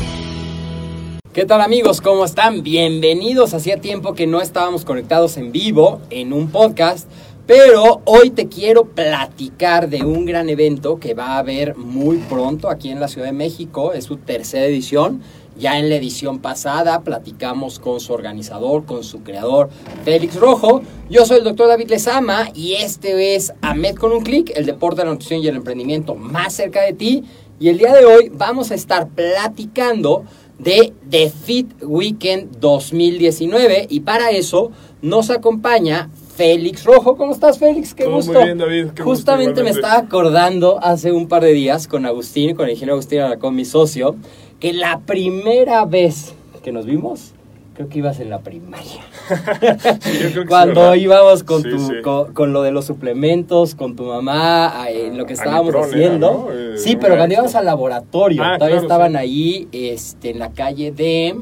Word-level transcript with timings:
¿Qué 1.32 1.46
tal 1.46 1.62
amigos? 1.62 2.02
¿Cómo 2.02 2.26
están? 2.26 2.62
Bienvenidos. 2.62 3.54
Hacía 3.54 3.80
tiempo 3.80 4.12
que 4.12 4.26
no 4.26 4.42
estábamos 4.42 4.84
conectados 4.84 5.38
en 5.38 5.50
vivo 5.50 6.02
en 6.10 6.34
un 6.34 6.50
podcast, 6.50 7.08
pero 7.46 8.02
hoy 8.04 8.30
te 8.30 8.48
quiero 8.48 8.84
platicar 8.84 9.88
de 9.88 10.04
un 10.04 10.24
gran 10.24 10.48
evento 10.48 11.00
que 11.00 11.14
va 11.14 11.34
a 11.34 11.38
haber 11.38 11.76
muy 11.76 12.18
pronto 12.18 12.70
aquí 12.70 12.90
en 12.90 13.00
la 13.00 13.08
Ciudad 13.08 13.26
de 13.26 13.32
México. 13.32 13.92
Es 13.92 14.04
su 14.04 14.16
tercera 14.16 14.64
edición. 14.66 15.22
Ya 15.56 15.78
en 15.78 15.88
la 15.88 15.96
edición 15.96 16.38
pasada 16.38 17.02
platicamos 17.02 17.78
con 17.78 18.00
su 18.00 18.12
organizador, 18.12 18.86
con 18.86 19.04
su 19.04 19.22
creador, 19.22 19.68
Félix 20.04 20.36
Rojo. 20.36 20.82
Yo 21.10 21.26
soy 21.26 21.38
el 21.38 21.44
doctor 21.44 21.68
David 21.68 21.90
Lezama 21.90 22.48
y 22.54 22.74
este 22.74 23.34
es 23.34 23.52
AMED 23.60 23.96
con 23.96 24.12
un 24.12 24.22
clic, 24.22 24.50
el 24.56 24.64
deporte, 24.64 25.04
la 25.04 25.10
nutrición 25.10 25.40
y 25.40 25.48
el 25.48 25.56
emprendimiento 25.56 26.14
más 26.14 26.54
cerca 26.54 26.80
de 26.82 26.94
ti. 26.94 27.24
Y 27.60 27.68
el 27.68 27.76
día 27.76 27.92
de 27.92 28.04
hoy 28.04 28.30
vamos 28.32 28.70
a 28.70 28.74
estar 28.74 29.08
platicando 29.08 30.24
de 30.58 30.92
The 31.10 31.28
Fit 31.28 31.82
Weekend 31.82 32.58
2019 32.58 33.88
y 33.90 34.00
para 34.00 34.30
eso 34.30 34.70
nos 35.02 35.30
acompaña 35.30 36.08
Félix 36.36 36.84
Rojo. 36.84 37.16
¿Cómo 37.16 37.32
estás, 37.32 37.58
Félix? 37.58 37.94
Qué 37.94 38.04
Todo 38.04 38.14
gusto. 38.16 38.32
muy 38.32 38.44
bien, 38.44 38.58
David. 38.58 38.82
Qué 38.94 39.02
gusto, 39.02 39.04
Justamente 39.04 39.62
me 39.62 39.70
estaba 39.70 39.98
acordando 39.98 40.78
hace 40.82 41.12
un 41.12 41.28
par 41.28 41.42
de 41.42 41.52
días 41.52 41.86
con 41.88 42.06
Agustín, 42.06 42.54
con 42.56 42.64
el 42.66 42.70
ingeniero 42.72 42.94
Agustín 42.94 43.20
Aracón, 43.20 43.54
mi 43.54 43.64
socio, 43.64 44.16
que 44.60 44.72
la 44.72 45.00
primera 45.00 45.84
vez 45.84 46.34
que 46.62 46.72
nos 46.72 46.86
vimos, 46.86 47.32
creo 47.74 47.88
que 47.88 47.98
ibas 47.98 48.20
en 48.20 48.30
la 48.30 48.38
primaria. 48.40 49.02
Sí, 50.00 50.18
yo 50.22 50.30
creo 50.30 50.42
que 50.44 50.48
Cuando 50.48 50.94
íbamos 50.94 51.42
con, 51.44 51.62
Sí, 51.62 51.68
tu. 51.70 52.02
Con, 52.02 52.32
con 52.32 52.52
lo 52.52 52.62
de 52.62 52.70
los 52.72 52.84
suplementos, 52.86 53.74
con 53.74 53.94
tu 53.96 54.04
mamá, 54.04 54.86
en 54.88 55.16
lo 55.18 55.26
que 55.26 55.32
Ah, 55.32 55.36
estábamos 55.36 55.74
era, 55.74 55.84
haciendo. 55.84 56.46
¿no? 56.48 56.52
Eh, 56.52 56.78
sí, 56.78 56.96
pero 56.96 57.16
cuando 57.16 57.34
íbamos 57.34 57.54
al 57.54 57.64
laboratorio, 57.66 58.42
Ah, 58.42 58.54
todavía 58.56 58.78
claro, 58.78 58.82
estaban 58.82 59.16
ahí 59.16 59.68
este, 59.72 60.30
en 60.30 60.38
la 60.38 60.50
calle 60.52 60.92
de... 60.92 61.36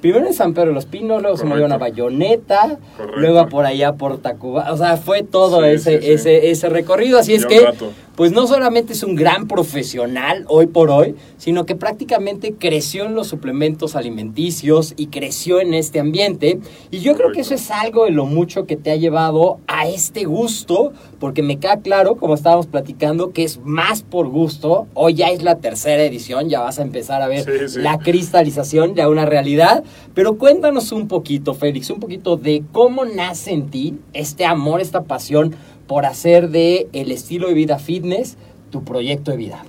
Primero 0.00 0.26
en 0.26 0.32
San 0.34 0.54
Pedro 0.54 0.68
de 0.68 0.74
los 0.74 0.86
Pinos, 0.86 1.20
luego 1.20 1.36
se 1.36 1.44
movieron 1.44 1.72
a 1.72 1.78
Bayoneta, 1.78 2.78
Correcto. 2.96 3.20
luego 3.20 3.48
por 3.48 3.66
allá 3.66 3.92
por 3.94 4.18
Tacuba. 4.18 4.72
O 4.72 4.76
sea, 4.76 4.96
fue 4.96 5.22
todo 5.22 5.60
Sí, 5.62 5.68
ese, 5.68 5.98
sí, 6.00 6.06
sí. 6.06 6.12
Ese, 6.12 6.50
ese 6.50 6.68
recorrido. 6.70 7.18
Así 7.18 7.34
es 7.34 7.44
que, 7.46 7.60
rato. 7.60 7.90
Pues 8.20 8.32
no 8.32 8.46
solamente 8.46 8.92
es 8.92 9.02
un 9.02 9.14
gran 9.14 9.48
profesional 9.48 10.44
hoy 10.46 10.66
por 10.66 10.90
hoy, 10.90 11.14
sino 11.38 11.64
que 11.64 11.74
prácticamente 11.74 12.52
creció 12.52 13.06
en 13.06 13.14
los 13.14 13.28
suplementos 13.28 13.96
alimenticios 13.96 14.92
y 14.98 15.06
creció 15.06 15.58
en 15.58 15.72
este 15.72 16.00
ambiente. 16.00 16.60
Y 16.90 16.98
yo 16.98 17.16
creo 17.16 17.32
que 17.32 17.40
eso 17.40 17.54
es 17.54 17.70
algo 17.70 18.04
de 18.04 18.10
lo 18.10 18.26
mucho 18.26 18.66
que 18.66 18.76
te 18.76 18.90
ha 18.90 18.96
llevado 18.96 19.58
a 19.66 19.88
este 19.88 20.24
gusto, 20.24 20.92
porque 21.18 21.42
me 21.42 21.58
queda 21.58 21.78
claro, 21.78 22.16
como 22.16 22.34
estábamos 22.34 22.66
platicando, 22.66 23.32
que 23.32 23.42
es 23.42 23.58
más 23.64 24.02
por 24.02 24.28
gusto. 24.28 24.86
Hoy 24.92 25.14
ya 25.14 25.28
es 25.28 25.42
la 25.42 25.56
tercera 25.56 26.02
edición, 26.02 26.50
ya 26.50 26.60
vas 26.60 26.78
a 26.78 26.82
empezar 26.82 27.22
a 27.22 27.26
ver 27.26 27.44
Sí, 27.44 27.68
sí. 27.72 27.80
la 27.80 28.00
cristalización, 28.00 28.94
ya 28.94 29.08
una 29.08 29.24
realidad. 29.24 29.82
Pero 30.12 30.36
cuéntanos 30.36 30.92
un 30.92 31.08
poquito, 31.08 31.54
Félix, 31.54 31.88
un 31.88 32.00
poquito 32.00 32.36
de 32.36 32.64
cómo 32.70 33.06
nace 33.06 33.52
en 33.52 33.70
ti 33.70 33.98
este 34.12 34.44
amor, 34.44 34.82
esta 34.82 35.04
pasión 35.04 35.54
por 35.90 36.06
hacer 36.06 36.50
de 36.50 36.86
el 36.92 37.10
estilo 37.10 37.48
de 37.48 37.54
vida 37.54 37.80
fitness 37.80 38.36
tu 38.70 38.84
proyecto 38.84 39.32
de 39.32 39.36
vida. 39.36 39.64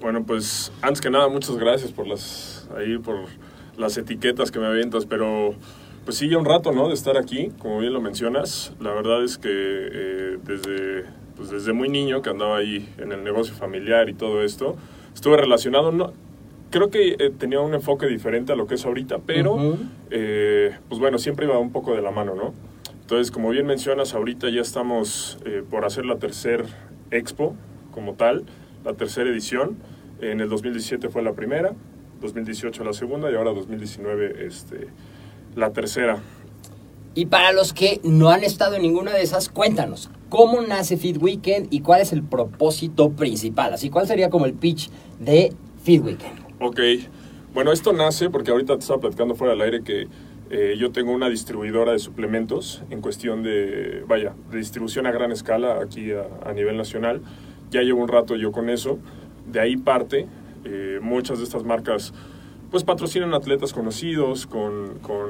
Bueno, 0.00 0.24
pues 0.24 0.72
antes 0.82 1.00
que 1.00 1.08
nada, 1.08 1.28
muchas 1.28 1.56
gracias 1.56 1.92
por 1.92 2.08
las 2.08 2.68
ahí 2.76 2.98
por 2.98 3.26
las 3.76 3.96
etiquetas 3.96 4.50
que 4.50 4.58
me 4.58 4.66
avientas, 4.66 5.06
pero 5.06 5.54
pues 6.04 6.16
sí, 6.16 6.28
ya 6.28 6.36
un 6.36 6.46
rato, 6.46 6.72
¿no? 6.72 6.88
De 6.88 6.94
estar 6.94 7.16
aquí, 7.16 7.52
como 7.60 7.78
bien 7.78 7.92
lo 7.92 8.00
mencionas. 8.00 8.72
La 8.80 8.90
verdad 8.90 9.22
es 9.22 9.38
que 9.38 9.50
eh, 9.52 10.38
desde, 10.44 11.04
pues 11.36 11.50
desde 11.50 11.72
muy 11.72 11.88
niño 11.88 12.22
que 12.22 12.30
andaba 12.30 12.56
ahí 12.56 12.92
en 12.98 13.12
el 13.12 13.22
negocio 13.22 13.54
familiar 13.54 14.08
y 14.08 14.14
todo 14.14 14.42
esto, 14.42 14.74
estuve 15.14 15.36
relacionado, 15.36 15.92
no, 15.92 16.12
creo 16.70 16.90
que 16.90 17.10
eh, 17.20 17.30
tenía 17.38 17.60
un 17.60 17.72
enfoque 17.74 18.08
diferente 18.08 18.52
a 18.52 18.56
lo 18.56 18.66
que 18.66 18.74
es 18.74 18.84
ahorita, 18.84 19.18
pero 19.24 19.54
Ujú. 19.54 19.78
eh, 20.10 20.76
pues 20.88 20.98
bueno, 20.98 21.18
siempre 21.18 21.46
iba 21.46 21.56
un 21.56 21.70
poco 21.70 21.94
de 21.94 22.02
la 22.02 22.10
mano, 22.10 22.34
¿no? 22.34 22.52
Entonces, 23.12 23.30
como 23.30 23.50
bien 23.50 23.66
mencionas, 23.66 24.14
ahorita 24.14 24.48
ya 24.48 24.62
estamos 24.62 25.36
eh, 25.44 25.62
por 25.68 25.84
hacer 25.84 26.06
la 26.06 26.16
tercer 26.16 26.64
expo 27.10 27.54
como 27.90 28.14
tal, 28.14 28.46
la 28.86 28.94
tercera 28.94 29.28
edición. 29.28 29.76
En 30.22 30.40
el 30.40 30.48
2017 30.48 31.10
fue 31.10 31.20
la 31.20 31.34
primera, 31.34 31.74
2018 32.22 32.82
la 32.84 32.94
segunda 32.94 33.30
y 33.30 33.34
ahora 33.34 33.52
2019 33.52 34.46
este, 34.46 34.88
la 35.54 35.74
tercera. 35.74 36.22
Y 37.14 37.26
para 37.26 37.52
los 37.52 37.74
que 37.74 38.00
no 38.02 38.30
han 38.30 38.44
estado 38.44 38.76
en 38.76 38.82
ninguna 38.82 39.12
de 39.12 39.20
esas, 39.20 39.50
cuéntanos, 39.50 40.08
¿cómo 40.30 40.62
nace 40.62 40.96
Fit 40.96 41.18
Weekend 41.20 41.66
y 41.68 41.80
cuál 41.80 42.00
es 42.00 42.14
el 42.14 42.22
propósito 42.22 43.10
principal? 43.10 43.74
Así, 43.74 43.90
¿cuál 43.90 44.06
sería 44.06 44.30
como 44.30 44.46
el 44.46 44.54
pitch 44.54 44.88
de 45.20 45.52
Fit 45.82 46.02
Weekend? 46.02 46.40
Ok, 46.60 46.80
bueno, 47.52 47.72
esto 47.72 47.92
nace 47.92 48.30
porque 48.30 48.52
ahorita 48.52 48.72
te 48.76 48.80
estaba 48.80 49.00
platicando 49.00 49.34
fuera 49.34 49.52
del 49.52 49.60
aire 49.60 49.82
que 49.82 50.08
eh, 50.52 50.76
yo 50.78 50.92
tengo 50.92 51.12
una 51.12 51.28
distribuidora 51.28 51.92
de 51.92 51.98
suplementos 51.98 52.84
en 52.90 53.00
cuestión 53.00 53.42
de, 53.42 54.04
vaya, 54.06 54.34
de 54.50 54.58
distribución 54.58 55.06
a 55.06 55.10
gran 55.10 55.32
escala 55.32 55.80
aquí 55.82 56.12
a, 56.12 56.26
a 56.48 56.52
nivel 56.52 56.76
nacional. 56.76 57.22
Ya 57.70 57.80
llevo 57.80 58.02
un 58.02 58.08
rato 58.08 58.36
yo 58.36 58.52
con 58.52 58.68
eso. 58.68 58.98
De 59.46 59.58
ahí 59.58 59.76
parte, 59.76 60.28
eh, 60.64 61.00
muchas 61.02 61.38
de 61.38 61.44
estas 61.44 61.64
marcas 61.64 62.12
pues 62.70 62.84
patrocinan 62.84 63.34
atletas 63.34 63.72
conocidos 63.72 64.46
con, 64.46 64.98
con 65.00 65.28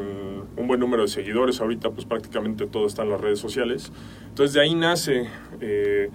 un 0.56 0.66
buen 0.68 0.78
número 0.78 1.02
de 1.02 1.08
seguidores. 1.08 1.60
Ahorita 1.60 1.90
pues 1.90 2.04
prácticamente 2.04 2.66
todo 2.66 2.86
está 2.86 3.02
en 3.02 3.10
las 3.10 3.20
redes 3.20 3.38
sociales. 3.38 3.92
Entonces 4.28 4.54
de 4.54 4.60
ahí 4.60 4.74
nace, 4.74 5.28
eh, 5.60 6.10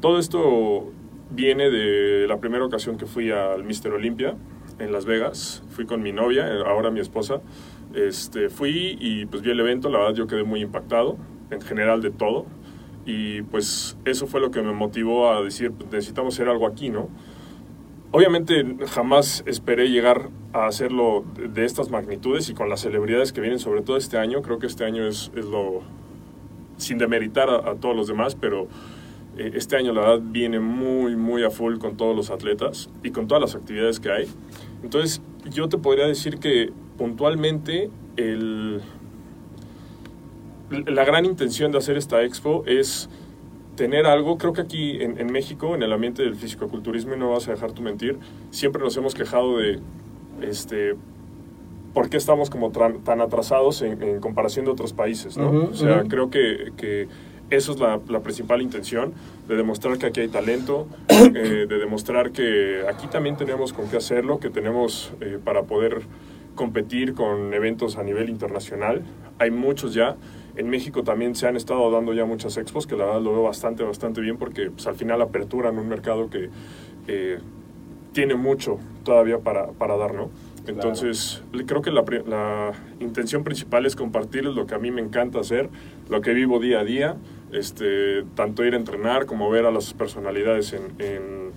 todo 0.00 0.18
esto 0.18 0.92
viene 1.30 1.70
de 1.70 2.26
la 2.28 2.38
primera 2.38 2.64
ocasión 2.64 2.96
que 2.96 3.06
fui 3.06 3.30
al 3.30 3.64
Mister 3.64 3.92
Olympia 3.92 4.36
en 4.78 4.92
Las 4.92 5.04
Vegas. 5.04 5.62
Fui 5.70 5.84
con 5.84 6.02
mi 6.02 6.12
novia, 6.12 6.46
eh, 6.46 6.62
ahora 6.64 6.90
mi 6.90 7.00
esposa. 7.00 7.40
Este, 7.94 8.48
fui 8.50 8.96
y 9.00 9.26
pues 9.26 9.42
vi 9.42 9.50
el 9.50 9.60
evento, 9.60 9.88
la 9.88 9.98
verdad 9.98 10.14
yo 10.14 10.26
quedé 10.26 10.44
muy 10.44 10.60
impactado 10.60 11.16
en 11.50 11.60
general 11.60 12.02
de 12.02 12.10
todo. 12.10 12.46
Y 13.06 13.40
pues 13.42 13.96
eso 14.04 14.26
fue 14.26 14.40
lo 14.40 14.50
que 14.50 14.60
me 14.60 14.72
motivó 14.72 15.30
a 15.30 15.42
decir, 15.42 15.72
pues, 15.72 15.90
necesitamos 15.90 16.34
hacer 16.34 16.48
algo 16.48 16.66
aquí, 16.66 16.90
¿no? 16.90 17.08
Obviamente 18.10 18.64
jamás 18.88 19.42
esperé 19.46 19.88
llegar 19.90 20.30
a 20.52 20.66
hacerlo 20.66 21.24
de- 21.54 21.64
estas 21.64 21.90
magnitudes 21.90 22.48
y 22.48 22.54
con 22.54 22.68
las 22.70 22.80
celebridades 22.80 23.32
que 23.32 23.40
vienen, 23.40 23.58
sobre 23.58 23.82
todo 23.82 23.96
este 23.96 24.16
año. 24.18 24.40
Creo 24.42 24.58
que 24.58 24.66
este 24.66 24.84
año 24.84 25.06
es, 25.06 25.30
es 25.36 25.44
lo, 25.44 25.80
sin 26.78 26.98
demeritar 26.98 27.50
a, 27.50 27.70
a 27.70 27.74
todos 27.76 27.94
los 27.96 28.08
demás, 28.08 28.34
pero 28.34 28.66
eh, 29.36 29.52
este 29.54 29.76
año 29.76 29.92
la 29.92 30.00
verdad 30.02 30.20
viene 30.22 30.58
muy, 30.58 31.16
muy 31.16 31.44
a 31.44 31.50
full 31.50 31.78
con 31.78 31.96
todos 31.96 32.16
los 32.16 32.30
atletas 32.30 32.90
y 33.02 33.10
con 33.10 33.26
todas 33.26 33.40
las 33.42 33.54
actividades 33.54 34.00
que 34.00 34.10
hay. 34.10 34.26
Entonces 34.82 35.20
yo 35.50 35.68
te 35.68 35.76
podría 35.78 36.06
decir 36.06 36.38
que 36.38 36.70
puntualmente 36.98 37.88
el, 38.16 38.82
la 40.70 41.04
gran 41.04 41.24
intención 41.24 41.72
de 41.72 41.78
hacer 41.78 41.96
esta 41.96 42.22
expo 42.22 42.64
es 42.66 43.08
tener 43.76 44.06
algo, 44.06 44.36
creo 44.38 44.52
que 44.52 44.60
aquí 44.60 45.00
en, 45.00 45.18
en 45.18 45.32
México, 45.32 45.74
en 45.74 45.82
el 45.82 45.92
ambiente 45.92 46.22
del 46.22 46.34
fisicoculturismo, 46.34 47.14
y 47.14 47.18
no 47.18 47.30
vas 47.30 47.48
a 47.48 47.52
dejar 47.52 47.72
tu 47.72 47.80
mentir, 47.80 48.18
siempre 48.50 48.82
nos 48.82 48.96
hemos 48.96 49.14
quejado 49.14 49.58
de, 49.58 49.78
este, 50.42 50.96
¿por 51.94 52.10
qué 52.10 52.16
estamos 52.16 52.50
como 52.50 52.70
tan 52.70 53.20
atrasados 53.20 53.82
en, 53.82 54.02
en 54.02 54.20
comparación 54.20 54.64
de 54.64 54.72
otros 54.72 54.92
países? 54.92 55.36
¿no? 55.36 55.68
O 55.70 55.74
sea, 55.74 56.02
creo 56.08 56.28
que, 56.28 56.72
que 56.76 57.06
eso 57.50 57.72
es 57.72 57.78
la, 57.78 58.00
la 58.08 58.20
principal 58.20 58.60
intención, 58.62 59.12
de 59.46 59.56
demostrar 59.56 59.96
que 59.96 60.06
aquí 60.06 60.20
hay 60.20 60.28
talento, 60.28 60.88
eh, 61.08 61.66
de 61.68 61.78
demostrar 61.78 62.32
que 62.32 62.82
aquí 62.88 63.06
también 63.06 63.36
tenemos 63.36 63.72
con 63.72 63.88
qué 63.88 63.96
hacerlo, 63.96 64.38
que 64.40 64.50
tenemos 64.50 65.12
eh, 65.20 65.38
para 65.42 65.62
poder 65.62 66.02
competir 66.58 67.14
con 67.14 67.54
eventos 67.54 67.96
a 67.96 68.02
nivel 68.02 68.28
internacional. 68.28 69.02
Hay 69.38 69.52
muchos 69.52 69.94
ya. 69.94 70.16
En 70.56 70.68
México 70.68 71.04
también 71.04 71.36
se 71.36 71.46
han 71.46 71.56
estado 71.56 71.88
dando 71.92 72.12
ya 72.12 72.24
muchas 72.24 72.56
expos, 72.56 72.88
que 72.88 72.96
la 72.96 73.04
verdad 73.04 73.22
lo 73.22 73.32
veo 73.32 73.42
bastante, 73.44 73.84
bastante 73.84 74.20
bien, 74.20 74.38
porque 74.38 74.70
pues, 74.72 74.88
al 74.88 74.96
final 74.96 75.22
aperturan 75.22 75.78
un 75.78 75.88
mercado 75.88 76.28
que 76.28 76.50
eh, 77.06 77.38
tiene 78.12 78.34
mucho 78.34 78.78
todavía 79.04 79.38
para, 79.38 79.68
para 79.68 79.96
dar, 79.96 80.14
¿no? 80.14 80.30
Entonces, 80.66 81.42
creo 81.66 81.80
que 81.80 81.92
la, 81.92 82.04
la 82.26 82.72
intención 83.00 83.44
principal 83.44 83.86
es 83.86 83.94
compartir 83.96 84.44
lo 84.44 84.66
que 84.66 84.74
a 84.74 84.78
mí 84.78 84.90
me 84.90 85.00
encanta 85.00 85.38
hacer, 85.38 85.70
lo 86.10 86.20
que 86.20 86.34
vivo 86.34 86.58
día 86.58 86.80
a 86.80 86.84
día, 86.84 87.16
este, 87.52 88.24
tanto 88.34 88.64
ir 88.64 88.74
a 88.74 88.76
entrenar 88.76 89.24
como 89.26 89.48
ver 89.48 89.64
a 89.64 89.70
las 89.70 89.94
personalidades 89.94 90.74
en, 90.74 90.82
en, 90.98 91.52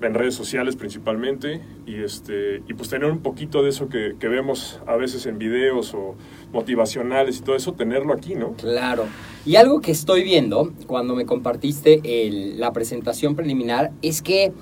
en 0.00 0.14
redes 0.14 0.34
sociales 0.34 0.76
principalmente, 0.76 1.60
y, 1.86 2.02
este, 2.02 2.62
y 2.68 2.74
pues 2.74 2.88
tener 2.88 3.10
un 3.10 3.18
poquito 3.18 3.62
de 3.62 3.70
eso 3.70 3.88
que, 3.88 4.14
que 4.18 4.28
vemos 4.28 4.80
a 4.86 4.96
veces 4.96 5.26
en 5.26 5.38
videos 5.38 5.92
o 5.94 6.14
motivacionales 6.52 7.38
y 7.38 7.42
todo 7.42 7.56
eso, 7.56 7.72
tenerlo 7.72 8.12
aquí, 8.12 8.34
¿no? 8.34 8.52
Claro. 8.54 9.04
Y 9.46 9.56
algo 9.56 9.80
que 9.80 9.90
estoy 9.92 10.22
viendo 10.22 10.72
cuando 10.86 11.14
me 11.14 11.24
compartiste 11.26 12.00
el- 12.04 12.60
la 12.60 12.72
presentación 12.72 13.34
preliminar 13.34 13.90
es 14.02 14.22
que 14.22 14.52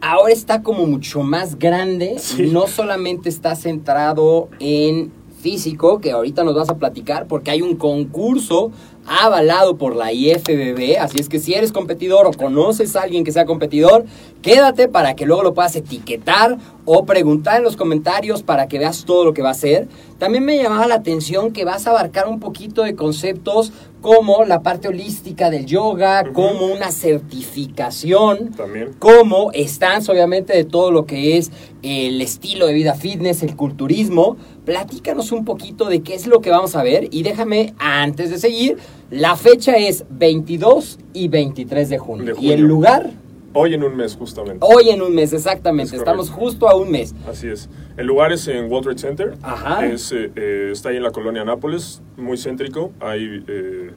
ahora 0.00 0.32
está 0.32 0.62
como 0.62 0.86
mucho 0.86 1.22
más 1.22 1.58
grande. 1.58 2.16
Sí. 2.18 2.48
No 2.52 2.66
solamente 2.66 3.28
está 3.28 3.54
centrado 3.56 4.48
en 4.60 5.12
físico, 5.42 6.00
que 6.00 6.12
ahorita 6.12 6.44
nos 6.44 6.54
vas 6.54 6.70
a 6.70 6.76
platicar, 6.76 7.26
porque 7.26 7.50
hay 7.50 7.60
un 7.60 7.76
concurso 7.76 8.70
avalado 9.04 9.76
por 9.76 9.96
la 9.96 10.12
IFBB, 10.12 10.98
así 11.00 11.18
es 11.18 11.28
que 11.28 11.40
si 11.40 11.54
eres 11.54 11.72
competidor 11.72 12.26
o 12.26 12.32
conoces 12.32 12.94
a 12.94 13.02
alguien 13.02 13.24
que 13.24 13.32
sea 13.32 13.46
competidor, 13.46 14.04
quédate 14.42 14.86
para 14.86 15.14
que 15.14 15.26
luego 15.26 15.42
lo 15.42 15.54
puedas 15.54 15.74
etiquetar 15.74 16.56
o 16.84 17.04
preguntar 17.04 17.56
en 17.56 17.64
los 17.64 17.76
comentarios 17.76 18.42
para 18.44 18.68
que 18.68 18.78
veas 18.78 19.04
todo 19.04 19.24
lo 19.24 19.34
que 19.34 19.42
va 19.42 19.48
a 19.48 19.52
hacer. 19.52 19.88
También 20.18 20.44
me 20.44 20.56
llamaba 20.56 20.86
la 20.86 20.94
atención 20.96 21.52
que 21.52 21.64
vas 21.64 21.86
a 21.86 21.90
abarcar 21.90 22.28
un 22.28 22.38
poquito 22.38 22.84
de 22.84 22.94
conceptos 22.94 23.72
como 24.00 24.44
la 24.44 24.62
parte 24.62 24.88
holística 24.88 25.50
del 25.50 25.66
yoga, 25.66 26.32
como 26.32 26.66
una 26.66 26.90
certificación, 26.90 28.52
También. 28.52 28.92
como 28.98 29.50
stands 29.54 30.08
obviamente 30.08 30.52
de 30.52 30.64
todo 30.64 30.90
lo 30.90 31.06
que 31.06 31.38
es 31.38 31.50
el 31.82 32.20
estilo 32.20 32.66
de 32.66 32.72
vida 32.72 32.94
fitness, 32.94 33.42
el 33.42 33.56
culturismo. 33.56 34.36
Platícanos 34.64 35.32
un 35.32 35.44
poquito 35.44 35.86
de 35.86 36.02
qué 36.02 36.14
es 36.14 36.26
lo 36.28 36.40
que 36.40 36.50
vamos 36.50 36.76
a 36.76 36.82
ver 36.84 37.08
y 37.10 37.24
déjame 37.24 37.74
antes 37.78 38.30
de 38.30 38.38
seguir, 38.38 38.76
la 39.10 39.34
fecha 39.36 39.76
es 39.76 40.04
22 40.10 40.98
y 41.12 41.26
23 41.28 41.88
de 41.88 41.98
junio. 41.98 42.34
De 42.36 42.40
Y 42.40 42.52
el 42.52 42.60
lugar 42.62 43.10
Hoy 43.54 43.74
en 43.74 43.82
un 43.84 43.94
mes, 43.96 44.16
justamente. 44.16 44.60
hoy 44.66 44.88
en 44.88 45.02
un 45.02 45.14
mes 45.14 45.32
exactamente, 45.34 45.94
Es 45.96 45.98
estamos 46.00 46.30
correcto. 46.30 46.46
justo 46.46 46.68
a 46.70 46.76
un 46.76 46.90
mes. 46.90 47.14
Así 47.28 47.48
es. 47.48 47.68
El 47.98 48.06
lugar 48.06 48.32
es 48.32 48.48
en 48.48 48.70
World 48.70 48.84
Trade 48.84 48.98
Center. 48.98 49.34
Ajá. 49.42 49.84
Es, 49.86 50.10
eh, 50.12 50.30
eh, 50.36 50.70
está 50.72 50.88
ahí 50.88 50.96
en 50.96 51.02
la 51.02 51.10
colonia 51.10 51.44
Nápoles, 51.44 52.00
muy 52.16 52.38
céntrico. 52.38 52.92
Hay 53.00 53.44
eh, 53.48 53.90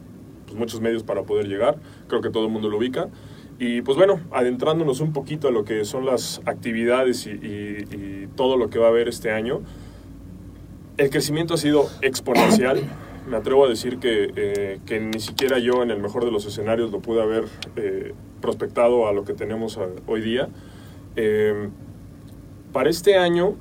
pues, 0.46 0.58
muchos 0.58 0.82
medios 0.82 1.04
para 1.04 1.24
poder 1.24 1.48
llegar. 1.48 1.78
Creo 2.10 2.20
que 2.20 2.32
todo 2.32 2.44
el 2.48 2.52
mundo 2.52 2.70
lo 2.70 2.78
ubica. 2.80 3.08
Y 3.58 3.82
pues 3.84 3.96
bueno, 3.98 4.20
adentrándonos 4.32 5.00
un 5.00 5.14
poquito 5.14 5.48
a 5.48 5.52
lo 5.52 5.64
que 5.64 5.86
son 5.86 6.06
las 6.06 6.42
actividades 6.46 7.26
y, 7.26 7.30
y- 7.30 7.96
y 7.96 8.28
todo 8.36 8.58
lo 8.58 8.70
que 8.70 8.78
va 8.80 8.88
a 8.88 8.90
haber 8.90 9.08
este 9.08 9.32
año, 9.32 9.62
el 10.98 11.10
crecimiento 11.10 11.54
ha 11.54 11.58
sido 11.58 11.90
exponencial. 12.02 12.82
Me 13.28 13.38
atrevo 13.38 13.66
a 13.66 13.70
decir 13.70 13.98
que, 13.98 14.32
eh, 14.36 14.80
que 14.86 15.00
ni 15.00 15.20
siquiera 15.20 15.58
yo 15.60 15.82
en 15.82 15.92
el 15.92 16.00
mejor 16.00 16.26
de 16.26 16.32
los 16.32 16.46
escenarios 16.46 16.92
lo 16.92 17.00
pude 17.00 17.22
haber 17.22 17.46
eh, 17.76 18.14
prospectado 18.42 19.08
a 19.08 19.14
lo 19.14 19.24
que 19.26 19.34
tenemos 19.34 19.80
hoy 20.06 20.22
día. 20.22 20.50
Eh, 21.16 21.70
para 22.72 22.90
este 22.90 23.18
año, 23.18 23.56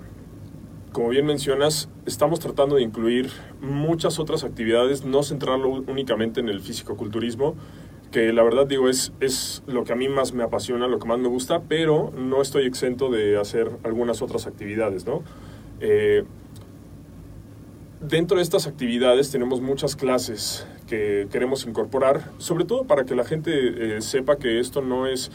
como 0.92 1.08
bien 1.08 1.25
mencionas, 1.25 1.88
estamos 2.04 2.40
tratando 2.40 2.76
de 2.76 2.82
incluir 2.82 3.31
muchas 3.60 4.19
otras 4.19 4.44
actividades, 4.44 5.04
no 5.04 5.22
centrarlo 5.22 5.70
únicamente 5.70 6.40
en 6.40 6.48
el 6.48 6.60
fisicoculturismo, 6.60 7.54
que 8.12 8.32
la 8.32 8.42
verdad 8.42 8.66
digo 8.66 8.88
es, 8.88 9.12
es 9.20 9.62
lo 9.66 9.84
que 9.84 9.92
a 9.92 9.96
mí 9.96 10.08
más 10.08 10.34
me 10.34 10.44
apasiona, 10.44 10.86
lo 10.88 10.98
que 10.98 11.08
más 11.08 11.19
me 11.19 11.28
gusta, 11.28 11.62
pero 11.62 12.12
no 12.16 12.42
estoy 12.42 12.66
exento 12.66 13.10
de 13.10 13.38
hacer 13.38 13.70
algunas 13.82 14.20
otras 14.20 14.46
actividades, 14.46 15.06
¿no? 15.06 15.22
Dentro 18.09 18.37
de 18.37 18.43
estas 18.43 18.67
actividades 18.67 19.31
tenemos 19.31 19.62
muchas 19.62 19.97
clases 19.97 20.67
que 20.87 21.27
queremos 21.33 21.65
incorporar, 21.65 22.33
sobre 22.37 22.67
todo 22.67 22.85
para 22.85 23.05
que 23.06 23.15
la 23.15 23.25
gente 23.25 23.97
eh, 23.97 24.03
sepa 24.03 24.37
que 24.37 24.61
esto 24.61 24.83
no 24.83 25.06
es... 25.06 25.31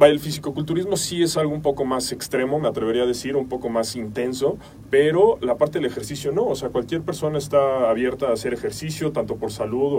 El 0.00 0.20
fisicoculturismo 0.20 0.96
sí 0.96 1.22
es 1.22 1.36
algo 1.36 1.52
un 1.52 1.60
poco 1.62 1.84
más 1.84 2.12
extremo, 2.12 2.58
me 2.60 2.68
atrevería 2.68 3.02
a 3.02 3.06
decir, 3.06 3.34
un 3.36 3.48
poco 3.48 3.68
más 3.68 3.96
intenso, 3.96 4.56
pero 4.90 5.38
la 5.40 5.56
parte 5.56 5.78
del 5.78 5.86
ejercicio 5.86 6.30
no. 6.32 6.46
O 6.46 6.54
sea, 6.54 6.68
cualquier 6.68 7.02
persona 7.02 7.36
está 7.38 7.90
abierta 7.90 8.28
a 8.28 8.32
hacer 8.32 8.54
ejercicio, 8.54 9.10
tanto 9.12 9.36
por 9.36 9.50
salud 9.50 9.92
o, 9.94 9.98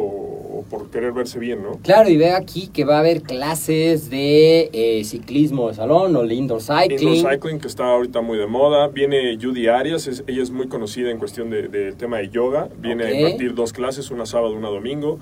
o 0.59 0.65
por 0.69 0.89
querer 0.89 1.11
verse 1.11 1.37
bien, 1.37 1.61
¿no? 1.63 1.79
Claro, 1.83 2.09
y 2.09 2.15
veo 2.17 2.35
aquí 2.35 2.67
que 2.67 2.85
va 2.85 2.95
a 2.95 2.99
haber 2.99 3.21
clases 3.23 4.09
de 4.09 4.69
eh, 4.71 5.03
ciclismo 5.03 5.67
de 5.67 5.73
salón 5.75 6.15
o 6.15 6.21
el 6.21 6.31
indoor 6.31 6.61
cycling. 6.61 7.09
Indoor 7.15 7.33
cycling, 7.33 7.59
que 7.59 7.67
está 7.67 7.91
ahorita 7.91 8.21
muy 8.21 8.37
de 8.37 8.47
moda. 8.47 8.87
Viene 8.87 9.37
Judy 9.39 9.67
Arias, 9.67 10.07
es- 10.07 10.23
ella 10.27 10.41
es 10.43 10.51
muy 10.51 10.67
conocida 10.67 11.11
en 11.11 11.17
cuestión 11.19 11.49
de- 11.49 11.67
del 11.67 11.95
tema 11.95 12.17
de 12.19 12.29
yoga. 12.29 12.69
Viene 12.79 13.03
a 13.03 13.07
impartir 13.13 13.53
dos 13.53 13.73
clases, 13.73 14.11
una 14.11 14.25
sábado, 14.25 14.53
una 14.53 14.69
domingo. 14.69 15.19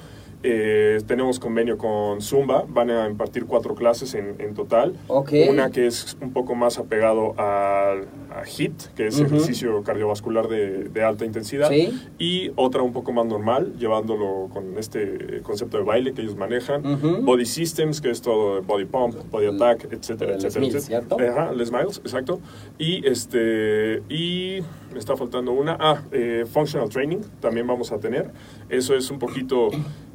Eh, 0.50 1.02
tenemos 1.06 1.40
convenio 1.40 1.78
con 1.78 2.22
Zumba, 2.22 2.64
van 2.70 2.90
a 2.90 3.10
impartir 3.10 3.46
cuatro 3.46 3.76
clases 3.76 4.14
en, 4.14 4.36
en 4.40 4.54
total. 4.54 4.94
Ok. 5.08 5.34
Una 5.50 5.70
que 5.72 5.88
es 5.88 6.16
un 6.22 6.32
poco 6.32 6.56
más 6.56 6.78
apegado 6.80 7.34
al 7.38 8.08
a 8.30 8.44
HIIT, 8.46 8.94
que 8.96 9.08
es 9.08 9.16
Ujú. 9.20 9.26
ejercicio 9.26 9.84
cardiovascular 9.84 10.48
de, 10.48 10.86
de 10.86 11.04
alta 11.04 11.26
intensidad. 11.26 11.70
Sí. 11.70 11.90
Y 12.18 12.52
otra 12.56 12.82
un 12.82 12.94
poco 12.94 13.12
más 13.12 13.26
normal, 13.26 13.74
llevándolo 13.78 14.48
con 14.54 14.78
este 14.78 15.42
concepto 15.44 15.78
de 15.80 15.84
baile 15.84 16.14
que 16.14 16.22
ellos 16.22 16.38
manejan. 16.38 16.86
Ujú. 16.86 17.24
Body 17.24 17.46
Systems, 17.46 18.00
que 18.00 18.10
es 18.12 18.22
todo 18.22 18.62
body 18.62 18.86
pump, 18.86 19.16
body 19.32 19.48
attack, 19.48 19.92
etcétera, 19.92 20.36
Les 20.36 20.46
etcétera. 20.46 20.66
Etcétera. 20.68 20.82
¿cierto? 20.82 21.18
Ajá, 21.20 21.52
Les 21.52 21.72
Miles, 21.72 21.98
exacto. 21.98 22.40
Y 22.78 23.06
este 23.08 24.02
y 24.08 24.60
me 24.94 25.00
está 25.00 25.18
faltando 25.18 25.52
una. 25.52 25.76
Ah, 25.80 26.02
eh, 26.12 26.46
Functional 26.50 26.88
Training 26.90 27.20
también 27.42 27.68
vamos 27.68 27.92
a 27.92 28.00
tener. 28.00 28.30
Eso 28.70 28.96
es 28.96 29.10
un 29.12 29.20
poquito, 29.20 29.70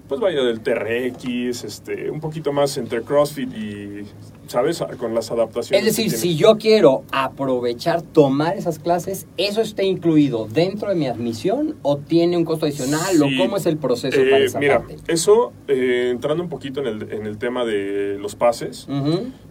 pues 0.08 0.20
vaya 0.20 0.42
del 0.42 0.60
TRX, 0.60 1.64
este, 1.64 2.10
un 2.10 2.20
poquito 2.20 2.52
más 2.52 2.76
entre 2.76 3.02
CrossFit 3.02 3.50
y, 3.56 4.04
¿sabes? 4.46 4.82
Con 4.98 5.14
las 5.14 5.30
adaptaciones. 5.30 5.86
Es 5.86 5.96
decir, 5.96 6.10
si 6.10 6.36
yo 6.36 6.58
quiero 6.58 7.04
aprovechar, 7.12 8.02
tomar 8.02 8.56
esas 8.56 8.78
clases, 8.78 9.26
¿eso 9.38 9.62
está 9.62 9.82
incluido 9.82 10.46
dentro 10.52 10.90
de 10.90 10.96
mi 10.96 11.06
admisión 11.06 11.76
o 11.82 11.96
tiene 11.96 12.36
un 12.36 12.44
costo 12.44 12.66
adicional 12.66 13.14
Sí. 13.16 13.22
o 13.22 13.42
cómo 13.42 13.56
es 13.56 13.64
el 13.66 13.78
proceso 13.78 14.20
Eh, 14.20 14.30
para 14.30 14.44
esa 14.44 14.58
mira, 14.58 14.78
parte? 14.80 14.96
eso, 15.08 15.52
eh, 15.68 16.08
entrando 16.10 16.42
un 16.42 16.48
poquito 16.50 16.80
en 16.80 16.86
el, 16.88 17.12
en 17.12 17.26
el 17.26 17.38
tema 17.38 17.64
de 17.64 18.18
los 18.20 18.34
pases. 18.34 18.86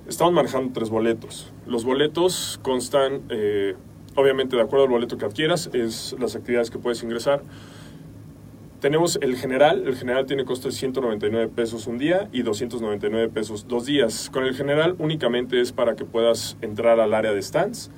Estamos 0.08 0.34
manejando 0.34 0.72
tres 0.74 0.90
boletos. 0.90 1.52
Los 1.66 1.86
boletos 1.86 2.60
constan, 2.62 3.22
eh, 3.30 3.76
obviamente, 4.16 4.56
de 4.58 4.62
acuerdo 4.62 4.84
al 4.86 4.92
boleto 4.92 5.18
que 5.18 5.26
adquieras, 5.26 5.70
es 5.74 6.16
las 6.20 6.36
actividades 6.36 6.70
que 6.70 6.78
puedes 6.78 7.02
ingresar. 7.02 7.42
Tenemos 8.82 9.20
el 9.22 9.38
general. 9.38 9.84
El 9.86 9.96
general 9.96 10.26
tiene 10.26 10.44
costo 10.44 10.68
de 10.68 10.74
199 10.74 11.52
pesos 11.56 11.86
un 11.86 12.00
día 12.00 12.30
y 12.34 12.42
299 12.42 13.30
pesos 13.30 13.68
dos 13.68 13.86
días. 13.86 14.32
Con 14.32 14.44
el 14.44 14.56
general 14.56 14.96
únicamente 14.98 15.62
es 15.62 15.72
para 15.72 15.96
que 15.96 16.04
puedas 16.04 16.58
entrar 16.62 17.00
al 17.00 17.14
área 17.14 17.32
de 17.32 17.44
stands 17.44 17.92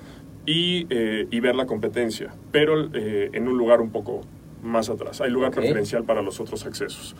y, 0.45 0.85
eh, 0.89 1.25
y 1.31 1.39
ver 1.39 1.55
la 1.55 1.67
competencia, 1.67 2.35
pero 2.51 2.93
eh, 2.93 3.29
en 3.31 3.47
un 3.47 3.57
lugar 3.57 3.79
un 3.79 3.91
poco 3.91 4.21
más 4.61 4.89
atrás. 4.89 5.21
Hay 5.21 5.31
lugar 5.31 5.51
preferencial 5.51 6.03
para 6.03 6.21
los 6.21 6.41
otros 6.41 6.65
accesos. 6.65 7.15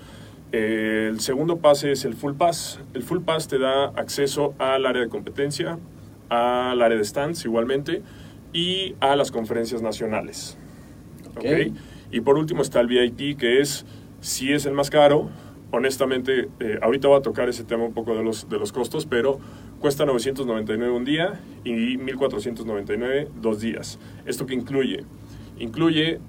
Eh, 0.51 1.07
el 1.09 1.21
segundo 1.21 1.59
pase 1.59 1.93
es 1.93 2.03
el 2.03 2.15
Full 2.15 2.33
Pass. 2.33 2.81
El 2.93 3.03
Full 3.03 3.21
Pass 3.21 3.47
te 3.47 3.59
da 3.59 3.85
acceso 3.95 4.55
al 4.59 4.85
área 4.85 5.01
de 5.01 5.07
competencia, 5.07 5.79
al 6.27 6.81
área 6.81 6.97
de 6.97 7.05
stands 7.05 7.45
igualmente 7.45 8.01
y 8.51 8.95
a 8.99 9.15
las 9.15 9.31
conferencias 9.31 9.81
nacionales. 9.81 10.57
Ok. 11.37 11.45
¿ok? 11.45 11.92
Y 12.13 12.21
por 12.21 12.37
último 12.37 12.61
está 12.61 12.79
el 12.79 12.87
VIP, 12.87 13.37
que 13.37 13.59
es, 13.59 13.85
si 14.21 14.53
es 14.53 14.67
el 14.67 14.73
más 14.73 14.91
caro, 14.91 15.29
honestamente, 15.71 16.47
eh, 16.59 16.77
ahorita 16.83 17.07
voy 17.07 17.17
a 17.17 17.21
tocar 17.23 17.49
ese 17.49 17.63
tema 17.63 17.83
un 17.83 17.93
poco 17.93 18.15
de 18.15 18.23
los, 18.23 18.47
de 18.47 18.59
los 18.59 18.71
costos, 18.71 19.07
pero 19.07 19.39
cuesta 19.79 20.05
999 20.05 20.93
un 20.95 21.05
día 21.05 21.41
y 21.63 21.97
1499 21.97 23.29
dos 23.41 23.59
días. 23.59 23.99
¿Esto 24.27 24.45
qué 24.45 24.53
incluye? 24.53 25.03
Incluye 25.57 26.19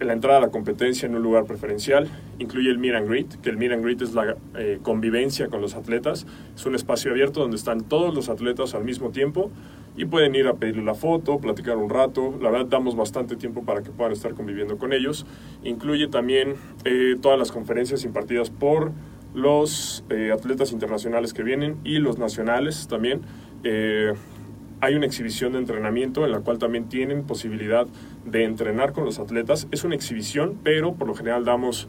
la 0.00 0.12
entrada 0.12 0.38
a 0.38 0.40
la 0.40 0.50
competencia 0.50 1.06
en 1.06 1.14
un 1.14 1.22
lugar 1.22 1.44
preferencial, 1.44 2.08
incluye 2.38 2.70
el 2.70 2.78
meet 2.78 2.94
and 2.94 3.08
greet, 3.08 3.40
que 3.40 3.50
el 3.50 3.56
meet 3.56 3.72
and 3.72 3.82
greet 3.82 4.02
es 4.02 4.14
la 4.14 4.36
eh, 4.56 4.78
convivencia 4.82 5.48
con 5.48 5.60
los 5.60 5.74
atletas, 5.74 6.26
es 6.54 6.66
un 6.66 6.74
espacio 6.74 7.10
abierto 7.10 7.40
donde 7.40 7.56
están 7.56 7.82
todos 7.82 8.14
los 8.14 8.28
atletas 8.28 8.74
al 8.74 8.84
mismo 8.84 9.10
tiempo 9.10 9.50
y 9.96 10.06
pueden 10.06 10.34
ir 10.34 10.48
a 10.48 10.54
pedirle 10.54 10.82
la 10.82 10.94
foto, 10.94 11.38
platicar 11.38 11.76
un 11.76 11.88
rato, 11.88 12.36
la 12.40 12.50
verdad 12.50 12.66
damos 12.66 12.96
bastante 12.96 13.36
tiempo 13.36 13.64
para 13.64 13.82
que 13.82 13.90
puedan 13.90 14.12
estar 14.12 14.34
conviviendo 14.34 14.76
con 14.78 14.92
ellos, 14.92 15.26
incluye 15.62 16.08
también 16.08 16.54
eh, 16.84 17.16
todas 17.20 17.38
las 17.38 17.52
conferencias 17.52 18.04
impartidas 18.04 18.50
por 18.50 18.92
los 19.34 20.04
eh, 20.10 20.30
atletas 20.32 20.72
internacionales 20.72 21.32
que 21.32 21.42
vienen 21.42 21.78
y 21.84 21.98
los 21.98 22.18
nacionales 22.18 22.88
también. 22.88 23.22
Hay 24.84 24.96
una 24.96 25.06
exhibición 25.06 25.52
de 25.52 25.60
entrenamiento 25.60 26.26
en 26.26 26.30
la 26.30 26.40
cual 26.40 26.58
también 26.58 26.90
tienen 26.90 27.24
posibilidad 27.24 27.86
de 28.26 28.44
entrenar 28.44 28.92
con 28.92 29.06
los 29.06 29.18
atletas. 29.18 29.66
Es 29.70 29.82
una 29.82 29.94
exhibición, 29.94 30.58
pero 30.62 30.92
por 30.92 31.08
lo 31.08 31.14
general 31.14 31.46
damos 31.46 31.88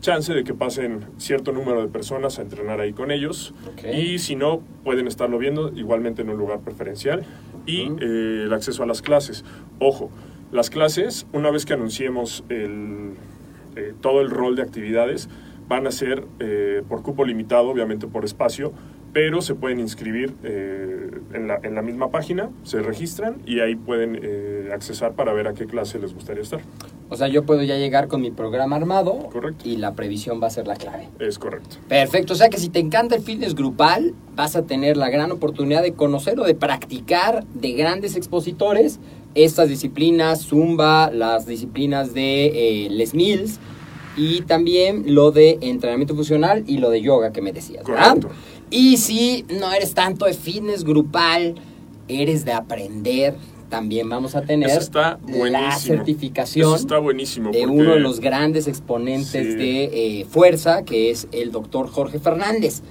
chance 0.00 0.32
de 0.32 0.42
que 0.42 0.54
pasen 0.54 1.04
cierto 1.18 1.52
número 1.52 1.82
de 1.82 1.88
personas 1.88 2.38
a 2.38 2.42
entrenar 2.42 2.80
ahí 2.80 2.94
con 2.94 3.10
ellos. 3.10 3.52
Y 3.92 4.18
si 4.18 4.34
no, 4.34 4.62
pueden 4.82 5.08
estarlo 5.08 5.36
viendo 5.36 5.74
igualmente 5.74 6.22
en 6.22 6.30
un 6.30 6.38
lugar 6.38 6.60
preferencial. 6.60 7.26
Y 7.66 7.82
eh, 8.00 8.44
el 8.44 8.52
acceso 8.54 8.82
a 8.82 8.86
las 8.86 9.02
clases. 9.02 9.44
Ojo, 9.78 10.10
las 10.52 10.70
clases, 10.70 11.26
una 11.34 11.50
vez 11.50 11.66
que 11.66 11.74
anunciemos 11.74 12.44
el, 12.48 13.10
eh, 13.76 13.92
todo 14.00 14.22
el 14.22 14.30
rol 14.30 14.56
de 14.56 14.62
actividades, 14.62 15.28
van 15.68 15.86
a 15.86 15.90
ser 15.90 16.24
eh, 16.40 16.82
por 16.88 17.02
cupo 17.02 17.26
limitado, 17.26 17.68
obviamente 17.68 18.06
por 18.06 18.24
espacio, 18.24 18.72
pero 19.12 19.42
se 19.42 19.54
pueden 19.54 19.78
inscribir 19.78 20.34
eh, 20.42 21.10
en, 21.34 21.46
la, 21.46 21.60
en 21.62 21.74
la 21.74 21.82
misma 21.82 22.10
página, 22.10 22.50
se 22.62 22.80
registran 22.80 23.42
y 23.46 23.60
ahí 23.60 23.76
pueden 23.76 24.18
eh, 24.22 24.70
accesar 24.72 25.12
para 25.12 25.32
ver 25.32 25.48
a 25.48 25.54
qué 25.54 25.66
clase 25.66 25.98
les 25.98 26.14
gustaría 26.14 26.42
estar. 26.42 26.60
O 27.10 27.16
sea, 27.16 27.28
yo 27.28 27.44
puedo 27.44 27.62
ya 27.62 27.76
llegar 27.76 28.08
con 28.08 28.22
mi 28.22 28.30
programa 28.30 28.76
armado 28.76 29.28
Correcto. 29.30 29.68
y 29.68 29.76
la 29.76 29.92
previsión 29.92 30.42
va 30.42 30.46
a 30.46 30.50
ser 30.50 30.66
la 30.66 30.76
clave. 30.76 31.08
Es 31.18 31.38
correcto. 31.38 31.76
Perfecto, 31.88 32.32
o 32.32 32.36
sea 32.36 32.48
que 32.48 32.56
si 32.56 32.70
te 32.70 32.78
encanta 32.78 33.14
el 33.14 33.22
fitness 33.22 33.54
grupal, 33.54 34.14
vas 34.34 34.56
a 34.56 34.62
tener 34.62 34.96
la 34.96 35.10
gran 35.10 35.30
oportunidad 35.30 35.82
de 35.82 35.92
conocer 35.92 36.40
o 36.40 36.44
de 36.44 36.54
practicar 36.54 37.44
de 37.52 37.72
grandes 37.72 38.16
expositores 38.16 38.98
estas 39.34 39.68
disciplinas, 39.68 40.46
Zumba, 40.46 41.10
las 41.10 41.46
disciplinas 41.46 42.14
de 42.14 42.46
eh, 42.86 42.88
Les 42.90 43.14
Mills 43.14 43.60
y 44.16 44.42
también 44.42 45.14
lo 45.14 45.32
de 45.32 45.58
entrenamiento 45.60 46.14
funcional 46.14 46.64
y 46.66 46.78
lo 46.78 46.90
de 46.90 47.00
yoga 47.00 47.32
que 47.32 47.40
me 47.42 47.52
decías, 47.52 47.84
¿verdad? 47.84 48.18
Y 48.72 48.96
si 48.96 49.44
no 49.60 49.70
eres 49.72 49.92
tanto 49.94 50.24
de 50.24 50.32
fitness 50.32 50.82
grupal, 50.82 51.54
eres 52.08 52.44
de 52.46 52.52
aprender, 52.52 53.34
también 53.68 54.08
vamos 54.08 54.34
a 54.34 54.42
tener 54.42 54.68
está 54.70 55.18
la 55.28 55.72
certificación 55.72 56.66
Eso 56.66 56.76
está 56.76 56.98
buenísimo. 56.98 57.50
de 57.52 57.66
uno 57.66 57.92
de 57.94 58.00
los 58.00 58.20
grandes 58.20 58.66
exponentes 58.68 59.30
Sí. 59.52 59.54
de 59.54 60.20
eh, 60.20 60.24
fuerza, 60.24 60.84
que 60.84 61.10
es 61.10 61.28
el 61.32 61.52
doctor 61.52 61.88
Jorge 61.88 62.18
Fernández. 62.18 62.82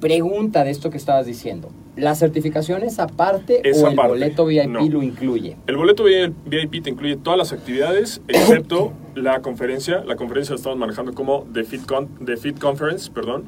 Pregunta 0.00 0.62
de 0.64 0.70
esto 0.70 0.90
que 0.90 0.96
estabas 0.96 1.26
diciendo. 1.26 1.70
¿La 1.96 2.14
certificación 2.14 2.84
es 2.84 3.00
aparte 3.00 3.68
Es 3.68 3.82
o 3.82 3.88
el 3.88 3.96
boleto 3.96 4.44
VIP 4.46 4.66
No. 4.68 4.88
lo 4.88 5.02
incluye? 5.02 5.56
El 5.66 5.76
boleto 5.76 6.04
VIP 6.04 6.82
te 6.84 6.90
incluye 6.90 7.16
todas 7.16 7.36
las 7.38 7.52
actividades, 7.52 8.20
excepto 8.28 8.92
la 9.16 9.40
conferencia. 9.40 10.04
La 10.04 10.14
conferencia 10.14 10.52
la 10.52 10.56
estamos 10.58 10.78
manejando 10.78 11.14
como 11.14 11.46
The 11.52 11.64
Fit, 11.64 11.86
Con- 11.86 12.08
The 12.24 12.36
Fit 12.36 12.58
Conference, 12.60 13.10
perdón. 13.10 13.44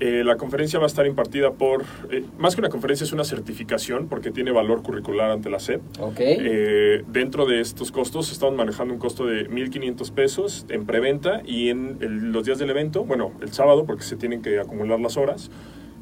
Eh, 0.00 0.22
la 0.24 0.36
conferencia 0.36 0.78
va 0.80 0.86
a 0.86 0.88
estar 0.88 1.06
impartida 1.06 1.52
por, 1.52 1.84
eh, 2.10 2.24
más 2.38 2.54
que 2.56 2.60
una 2.60 2.68
conferencia, 2.68 3.04
es 3.04 3.12
una 3.12 3.22
certificación 3.24 4.08
porque 4.08 4.30
tiene 4.32 4.50
valor 4.50 4.82
curricular 4.82 5.30
ante 5.30 5.48
la 5.50 5.60
SEP. 5.60 5.80
¿Ok? 6.00 6.16
Eh, 6.18 7.04
dentro 7.08 7.46
de 7.46 7.60
estos 7.60 7.92
costos 7.92 8.32
estamos 8.32 8.56
manejando 8.56 8.92
un 8.92 8.98
costo 8.98 9.24
de 9.24 9.48
1.500 9.48 10.10
pesos 10.10 10.66
en 10.68 10.84
preventa 10.84 11.42
y 11.46 11.68
en 11.68 11.98
el- 12.00 12.32
los 12.32 12.44
días 12.44 12.58
del 12.58 12.70
evento, 12.70 13.04
bueno, 13.04 13.32
el 13.40 13.52
sábado 13.52 13.84
porque 13.86 14.02
se 14.02 14.16
tienen 14.16 14.42
que 14.42 14.58
acumular 14.58 14.98
las 14.98 15.16
horas, 15.16 15.50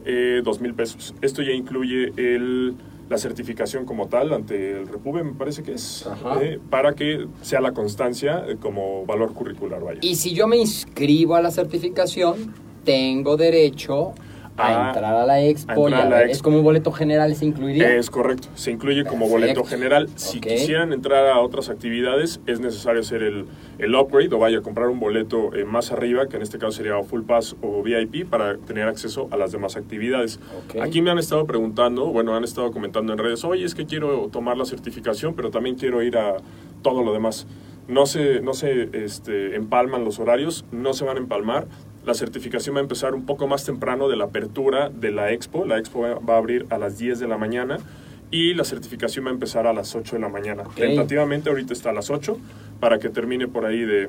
eh, 0.07 0.41
2.000 0.43 0.75
pesos. 0.75 1.15
Esto 1.21 1.43
ya 1.43 1.53
incluye 1.53 2.13
el, 2.17 2.75
la 3.11 3.19
certificación 3.19 3.85
como 3.85 4.09
tal 4.09 4.33
ante 4.33 4.73
el 4.81 4.89
Repube, 4.89 5.23
me 5.23 5.35
parece 5.35 5.63
que 5.63 5.75
es, 5.75 6.07
Ajá. 6.07 6.43
eh, 6.43 6.59
para 6.71 6.95
que 6.95 7.27
sea 7.43 7.61
la 7.61 7.73
constancia 7.73 8.43
eh, 8.49 8.57
como 8.59 9.05
valor 9.05 9.35
curricular, 9.35 9.83
vaya. 9.85 9.99
y 10.03 10.15
si 10.17 10.33
yo 10.35 10.47
me 10.49 10.57
inscribo 10.57 11.35
a 11.37 11.43
la 11.43 11.51
certificación, 11.51 12.55
tengo 12.85 13.37
derecho 13.37 14.13
a 14.55 14.67
A- 14.67 14.89
entrar 14.89 15.15
a 15.15 15.25
la 15.25 15.43
expo. 15.43 15.71
a 15.73 15.75
entrar 15.75 15.91
y 15.91 15.95
a 15.95 16.07
a 16.07 16.11
la 16.11 16.17
ver, 16.17 16.23
expo. 16.27 16.33
¿Es 16.37 16.43
como 16.43 16.59
un 16.59 16.65
boleto 16.65 16.93
general? 16.93 17.35
¿Se 17.35 17.47
incluiría? 17.47 17.97
Es 17.97 18.11
correcto, 18.11 18.49
se 18.55 18.71
incluye 18.71 19.03
como 19.05 19.21
Perfecto. 19.27 19.41
boleto 19.41 19.65
general. 19.65 20.09
Si 20.17 20.41
quisieran 20.41 20.93
entrar 20.93 21.27
a 21.29 21.41
otras 21.41 21.71
actividades, 21.71 22.39
es 22.47 22.61
necesario 22.61 23.01
hacer 23.01 23.23
el, 23.23 23.47
el 23.79 23.95
upgrade 23.95 24.29
o 24.35 24.39
vaya 24.39 24.59
a 24.59 24.61
comprar 24.61 24.89
un 24.89 25.01
boleto 25.01 25.55
eh, 25.55 25.65
más 25.65 25.91
arriba, 25.91 26.27
que 26.29 26.37
en 26.37 26.43
este 26.43 26.59
caso 26.59 26.73
sería 26.73 27.03
Full 27.03 27.23
Pass 27.23 27.57
o 27.63 27.83
VIP, 27.83 28.29
para 28.29 28.59
tener 28.59 28.87
acceso 28.89 29.27
a 29.31 29.39
las 29.39 29.53
demás 29.53 29.77
actividades. 29.77 30.39
Aquí 30.83 31.01
me 31.01 31.11
han 31.11 31.19
estado 31.19 31.47
preguntando, 31.47 32.07
bueno, 32.09 32.37
han 32.37 32.45
estado 32.45 32.73
comentando 32.73 33.15
en 33.15 33.19
redes, 33.19 33.43
oye, 33.45 33.65
es 33.65 33.75
que 33.75 33.87
quiero 33.87 34.29
tomar 34.31 34.59
la 34.59 34.67
certificación, 34.67 35.33
pero 35.35 35.51
también 35.51 35.77
quiero 35.77 36.03
ir 36.03 36.19
a 36.19 36.37
todo 36.83 37.03
lo 37.03 37.15
demás. 37.15 37.47
No 37.89 38.05
se, 38.05 38.41
no 38.43 38.53
se 38.53 38.91
este, 39.05 39.57
empalman 39.57 40.05
los 40.05 40.19
horarios, 40.19 40.67
no 40.73 40.93
se 40.93 41.05
van 41.07 41.17
a 41.17 41.21
empalmar. 41.21 41.67
La 42.05 42.15
certificación 42.15 42.75
va 42.75 42.81
a 42.81 42.83
empezar 42.83 43.15
un 43.15 43.27
poco 43.27 43.47
más 43.47 43.65
temprano 43.65 44.09
de 44.09 44.17
la 44.17 44.25
apertura 44.25 44.91
de 44.91 45.13
la 45.13 45.33
expo. 45.33 45.65
La 45.65 45.79
expo 45.79 46.01
va 46.01 46.35
a 46.35 46.39
abrir 46.39 46.67
a 46.71 46.79
las 46.79 46.99
10 46.99 47.21
de 47.21 47.29
la 47.29 47.39
mañana 47.39 47.79
y 48.31 48.55
la 48.55 48.65
certificación 48.65 49.27
va 49.27 49.31
a 49.31 49.35
empezar 49.35 49.67
a 49.67 49.73
las 49.73 49.95
8 49.95 50.17
de 50.17 50.23
la 50.23 50.29
mañana. 50.29 50.65
Tentativamente 50.75 51.51
ahorita 51.51 51.73
está 51.73 51.91
a 51.91 51.93
las 51.93 52.11
8 52.11 52.39
para 52.81 52.99
que 52.99 53.09
termine 53.09 53.47
por 53.47 53.67
ahí 53.67 53.81
de 53.85 54.09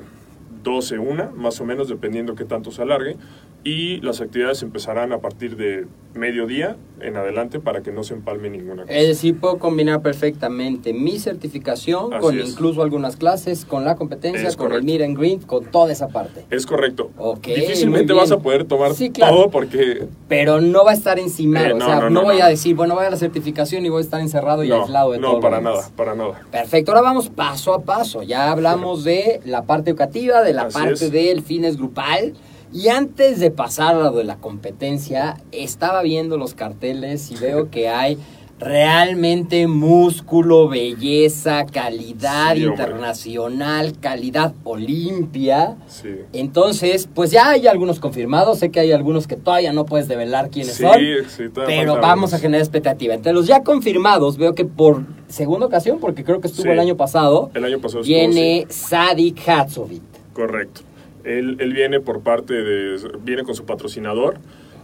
12, 0.64 0.98
1, 0.98 1.32
más 1.36 1.60
o 1.60 1.64
menos, 1.64 1.88
dependiendo 1.88 2.34
qué 2.34 2.44
tanto 2.44 2.72
se 2.72 2.82
alargue. 2.82 3.16
Y 3.62 4.00
las 4.00 4.20
actividades 4.20 4.62
empezarán 4.62 5.12
a 5.12 5.18
partir 5.20 5.56
de 5.56 5.86
mediodía 6.14 6.76
en 7.00 7.16
adelante 7.16 7.58
para 7.60 7.82
que 7.82 7.90
no 7.92 8.04
se 8.04 8.14
empalme 8.14 8.48
ninguna 8.48 8.82
cosa. 8.82 8.94
Es 8.94 9.08
decir, 9.08 9.38
puedo 9.38 9.58
combinar 9.58 10.00
perfectamente 10.00 10.92
mi 10.92 11.18
certificación 11.18 12.12
Así 12.14 12.20
con 12.22 12.38
es. 12.38 12.50
incluso 12.50 12.82
algunas 12.82 13.16
clases, 13.16 13.64
con 13.64 13.84
la 13.84 13.96
competencia, 13.96 14.48
Es 14.48 14.56
con 14.56 14.68
correcto. 14.68 14.78
el 14.78 14.84
meet 14.98 15.02
and 15.02 15.18
greet, 15.18 15.44
con 15.46 15.64
toda 15.66 15.92
esa 15.92 16.08
parte. 16.08 16.46
Es 16.50 16.66
correcto. 16.66 17.10
Ok, 17.18 17.46
Difícilmente 17.48 18.12
vas 18.12 18.30
a 18.30 18.38
poder 18.38 18.64
tomar 18.64 18.94
Sí, 18.94 19.10
claro. 19.10 19.34
todo 19.34 19.50
porque 19.50 20.06
Pero 20.28 20.60
no 20.60 20.84
va 20.84 20.92
a 20.92 20.94
estar 20.94 21.18
encima, 21.18 21.60
Eh, 21.68 21.72
o 21.72 21.78
sea, 21.80 21.96
no, 21.96 22.02
no, 22.02 22.10
no, 22.10 22.22
voy 22.22 22.40
a 22.40 22.46
decir, 22.46 22.74
bueno, 22.76 22.94
voy 22.94 23.04
a 23.04 23.10
la 23.10 23.16
certificación 23.16 23.84
y 23.84 23.88
voy 23.88 23.98
a 23.98 24.04
estar 24.04 24.20
encerrado 24.20 24.64
y 24.64 24.70
aislado 24.70 25.12
de 25.12 25.18
todo. 25.18 25.32
no 25.34 25.40
para 25.40 25.60
nada, 25.60 25.88
para 25.96 26.14
nada. 26.14 26.40
Perfecto, 26.50 26.92
ahora 26.92 27.02
vamos 27.02 27.28
paso 27.28 27.74
a 27.74 27.82
paso. 27.82 28.22
Ya 28.22 28.50
hablamos 28.52 29.04
de 29.04 29.40
la 29.44 29.62
parte 29.62 29.90
educativa, 29.90 30.42
de 30.42 30.52
la 30.52 30.62
Así 30.62 30.78
parte 30.78 30.92
es. 31.06 31.12
del 31.12 31.42
fitness 31.42 31.76
grupal. 31.76 32.34
Y 32.74 32.88
antes 32.88 33.38
de 33.38 33.50
pasar 33.52 33.94
a 33.94 33.98
lo 34.00 34.10
de 34.10 34.24
la 34.24 34.36
competencia, 34.36 35.36
estaba 35.52 36.02
viendo 36.02 36.36
los 36.36 36.54
carteles 36.54 37.30
y 37.30 37.36
veo 37.36 37.70
que 37.70 37.88
hay 37.88 38.18
realmente 38.58 39.66
músculo, 39.66 40.68
belleza, 40.68 41.66
calidad 41.66 42.54
Sí, 42.54 42.64
hombre. 42.64 42.82
internacional, 42.84 43.98
calidad 44.00 44.54
olimpia. 44.64 45.76
Sí. 45.86 46.08
Entonces, 46.32 47.08
pues 47.14 47.30
ya 47.30 47.50
hay 47.50 47.66
algunos 47.66 48.00
confirmados, 48.00 48.58
sé 48.58 48.70
que 48.70 48.80
hay 48.80 48.92
algunos 48.92 49.26
que 49.26 49.36
todavía 49.36 49.72
no 49.72 49.84
puedes 49.86 50.08
develar 50.08 50.50
quiénes 50.50 50.74
Sí, 50.74 50.82
son, 50.84 51.52
pero 51.66 52.00
vamos 52.00 52.32
a 52.32 52.38
generar 52.38 52.60
expectativa. 52.62 53.14
Entre 53.14 53.32
los 53.32 53.46
ya 53.46 53.62
confirmados, 53.62 54.36
veo 54.36 54.54
que 54.54 54.64
por 54.64 55.04
segunda 55.28 55.66
ocasión, 55.66 55.98
porque 56.00 56.24
creo 56.24 56.40
que 56.40 56.48
estuvo 56.48 56.70
el 56.72 56.78
año 56.80 56.96
pasado, 56.96 57.50
El 57.54 57.64
año 57.64 57.80
pasado 57.80 58.00
estuvo, 58.00 58.16
viene 58.16 58.66
Sadik 58.68 59.48
Hatzovit. 59.48 60.02
Correcto. 60.32 60.80
Él, 61.24 61.56
él 61.58 61.72
viene 61.72 62.00
por 62.00 62.20
parte 62.20 62.54
de... 62.54 62.98
Viene 63.22 63.42
con 63.42 63.54
su 63.54 63.64
patrocinador. 63.64 64.36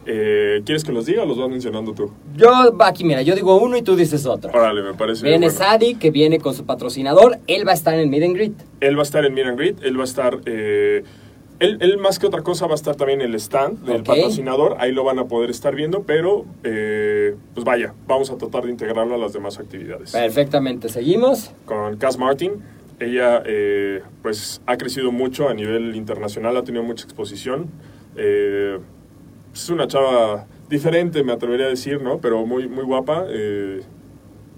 Eh, 0.06 0.62
¿Quieres 0.64 0.82
que 0.82 0.92
los 0.92 1.04
diga 1.04 1.22
o 1.22 1.26
los 1.26 1.38
vas 1.38 1.50
mencionando 1.50 1.92
tú? 1.92 2.10
Yo, 2.34 2.48
aquí 2.80 3.04
mira, 3.04 3.20
yo 3.20 3.34
digo 3.34 3.56
uno 3.60 3.76
y 3.76 3.82
tú 3.82 3.96
dices 3.96 4.24
otro. 4.24 4.50
Órale, 4.50 4.82
me 4.82 4.94
parece 4.94 5.24
Viene 5.24 5.48
bueno. 5.48 5.58
Sadik, 5.58 5.98
que 5.98 6.10
viene 6.10 6.38
con 6.38 6.54
su 6.54 6.64
patrocinador, 6.64 7.38
él 7.46 7.66
va 7.66 7.72
a 7.72 7.74
estar 7.74 7.94
en 7.94 8.08
Meet 8.08 8.24
and 8.24 8.34
Greet. 8.34 8.52
Él 8.80 8.96
va 8.96 9.00
a 9.00 9.02
estar 9.02 9.24
en 9.26 9.34
Meet 9.34 9.46
and 9.46 9.58
Greet, 9.58 9.82
él 9.82 9.98
va 9.98 10.02
a 10.02 10.04
estar... 10.04 10.40
eh, 10.46 11.04
él, 11.58 11.76
él 11.82 11.98
más 11.98 12.18
que 12.18 12.26
otra 12.26 12.40
cosa 12.40 12.66
va 12.66 12.72
a 12.72 12.74
estar 12.76 12.96
también 12.96 13.20
en 13.20 13.28
el 13.28 13.34
stand 13.34 13.84
del 13.84 14.02
patrocinador, 14.02 14.76
ahí 14.78 14.92
lo 14.92 15.04
van 15.04 15.18
a 15.18 15.26
poder 15.26 15.50
estar 15.50 15.74
viendo, 15.74 16.04
pero 16.04 16.46
eh, 16.64 17.36
pues 17.52 17.64
vaya, 17.66 17.92
vamos 18.06 18.30
a 18.30 18.38
tratar 18.38 18.64
de 18.64 18.70
integrarlo 18.70 19.14
a 19.14 19.18
las 19.18 19.34
demás 19.34 19.58
actividades. 19.58 20.12
Perfectamente, 20.12 20.88
seguimos. 20.88 21.50
Con 21.66 21.98
Cass 21.98 22.16
Martin, 22.16 22.52
ella 23.00 23.42
eh, 23.46 24.02
pues 24.22 24.60
ha 24.66 24.76
crecido 24.76 25.10
mucho 25.12 25.48
a 25.48 25.54
nivel 25.54 25.96
internacional, 25.96 26.56
ha 26.56 26.62
tenido 26.64 26.84
mucha 26.84 27.04
exposición. 27.04 27.68
Eh, 28.16 28.78
es 29.52 29.68
una 29.70 29.86
chava 29.88 30.46
diferente, 30.68 31.24
me 31.24 31.32
atrevería 31.32 31.66
a 31.66 31.70
decir, 31.70 32.00
¿no? 32.02 32.20
Pero 32.20 32.46
muy, 32.46 32.68
muy 32.68 32.84
guapa. 32.84 33.24
eh, 33.28 33.80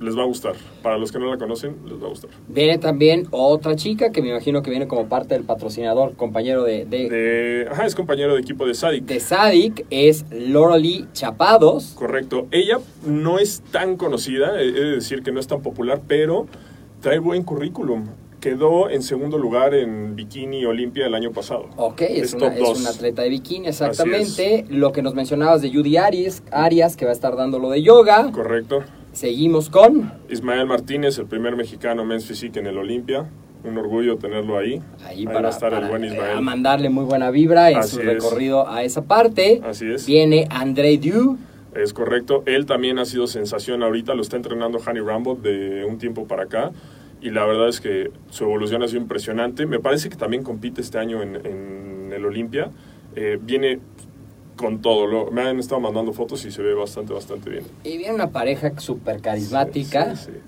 les 0.00 0.18
va 0.18 0.22
a 0.22 0.26
gustar. 0.26 0.54
Para 0.82 0.98
los 0.98 1.12
que 1.12 1.20
no 1.20 1.26
la 1.30 1.38
conocen, 1.38 1.76
les 1.86 2.02
va 2.02 2.06
a 2.06 2.08
gustar. 2.08 2.28
Viene 2.48 2.76
también 2.78 3.28
otra 3.30 3.76
chica 3.76 4.10
que 4.10 4.20
me 4.20 4.30
imagino 4.30 4.60
que 4.62 4.70
viene 4.70 4.88
como 4.88 5.08
parte 5.08 5.34
del 5.34 5.44
patrocinador, 5.44 6.16
compañero 6.16 6.64
de, 6.64 6.84
de, 6.86 7.08
De, 7.08 7.68
ajá, 7.70 7.86
es 7.86 7.94
compañero 7.94 8.34
de 8.34 8.40
equipo 8.40 8.66
de 8.66 8.74
Sadik. 8.74 9.04
de 9.04 9.20
Sadik, 9.20 9.86
es 9.90 10.24
Loralee 10.32 11.06
Chapados. 11.12 11.92
Correcto. 11.96 12.48
Ella 12.50 12.80
no 13.06 13.38
es 13.38 13.62
tan 13.70 13.96
conocida, 13.96 14.60
he 14.60 14.72
de 14.72 14.90
decir 14.96 15.22
que 15.22 15.30
no 15.30 15.38
es 15.38 15.46
tan 15.46 15.62
popular, 15.62 16.00
pero 16.08 16.48
trae 17.00 17.20
buen 17.20 17.44
currículum. 17.44 18.08
Quedó 18.42 18.90
en 18.90 19.04
segundo 19.04 19.38
lugar 19.38 19.72
en 19.72 20.16
Bikini 20.16 20.64
Olimpia 20.64 21.06
el 21.06 21.14
año 21.14 21.30
pasado. 21.30 21.68
Ok, 21.76 22.00
es, 22.00 22.22
Es 22.22 22.34
una, 22.34 22.48
es 22.48 22.80
una 22.80 22.90
atleta 22.90 23.22
de 23.22 23.28
bikini, 23.28 23.68
exactamente. 23.68 24.64
Lo 24.68 24.90
que 24.90 25.00
nos 25.00 25.14
mencionabas 25.14 25.62
de 25.62 25.72
Judy 25.72 25.96
Arias, 25.96 26.42
Arias, 26.50 26.96
que 26.96 27.04
va 27.04 27.12
a 27.12 27.14
estar 27.14 27.36
dando 27.36 27.60
lo 27.60 27.70
de 27.70 27.82
yoga. 27.82 28.32
Correcto. 28.32 28.82
Seguimos 29.12 29.70
con... 29.70 30.12
Ismael 30.28 30.66
Martínez, 30.66 31.18
el 31.18 31.26
primer 31.26 31.54
mexicano 31.54 32.04
men's 32.04 32.26
physique 32.26 32.58
en 32.58 32.66
el 32.66 32.78
Olimpia. 32.78 33.30
Un 33.62 33.78
orgullo 33.78 34.16
tenerlo 34.16 34.58
ahí. 34.58 34.82
Ahí, 35.06 35.24
para, 35.24 35.46
a 35.46 35.50
estar 35.52 35.70
para, 35.70 35.84
el 35.84 35.88
buen 35.88 36.02
eh, 36.02 36.08
Ismael. 36.08 36.38
a 36.38 36.40
mandarle 36.40 36.88
muy 36.90 37.04
buena 37.04 37.30
vibra 37.30 37.70
en 37.70 37.76
Así 37.76 37.94
su 37.94 38.00
es. 38.00 38.06
recorrido 38.06 38.68
a 38.68 38.82
esa 38.82 39.02
parte. 39.04 39.60
Así 39.64 39.86
es. 39.88 40.04
Viene 40.04 40.48
André 40.50 40.98
Du. 40.98 41.38
Es 41.76 41.92
correcto. 41.92 42.42
Él 42.46 42.66
también 42.66 42.98
ha 42.98 43.04
sido 43.04 43.28
sensación 43.28 43.84
ahorita. 43.84 44.14
Lo 44.16 44.22
está 44.22 44.34
entrenando 44.34 44.80
Hani 44.84 44.98
Rambo 44.98 45.36
de 45.36 45.84
un 45.84 45.98
tiempo 45.98 46.26
para 46.26 46.42
acá. 46.42 46.72
Y 47.22 47.30
la 47.30 47.46
verdad 47.46 47.68
es 47.68 47.80
que 47.80 48.10
su 48.30 48.44
evolución 48.44 48.82
ha 48.82 48.88
sido 48.88 49.00
impresionante. 49.00 49.64
Me 49.64 49.78
parece 49.78 50.08
que 50.10 50.16
también 50.16 50.42
compite 50.42 50.80
este 50.80 50.98
año 50.98 51.22
en, 51.22 51.36
en 51.46 52.12
el 52.12 52.24
Olimpia. 52.26 52.70
Eh, 53.14 53.38
viene 53.40 53.78
con 54.56 54.82
todo. 54.82 55.06
Lo- 55.06 55.30
me 55.30 55.42
han 55.42 55.58
estado 55.60 55.80
mandando 55.80 56.12
fotos 56.12 56.44
y 56.44 56.50
se 56.50 56.62
ve 56.62 56.74
bastante, 56.74 57.12
bastante 57.12 57.48
bien. 57.48 57.64
Y 57.84 57.96
viene 57.96 58.14
una 58.14 58.30
pareja 58.30 58.78
súper 58.80 59.20
carismática. 59.20 60.16
Sí, 60.16 60.26
sí, 60.26 60.32
sí. 60.34 60.38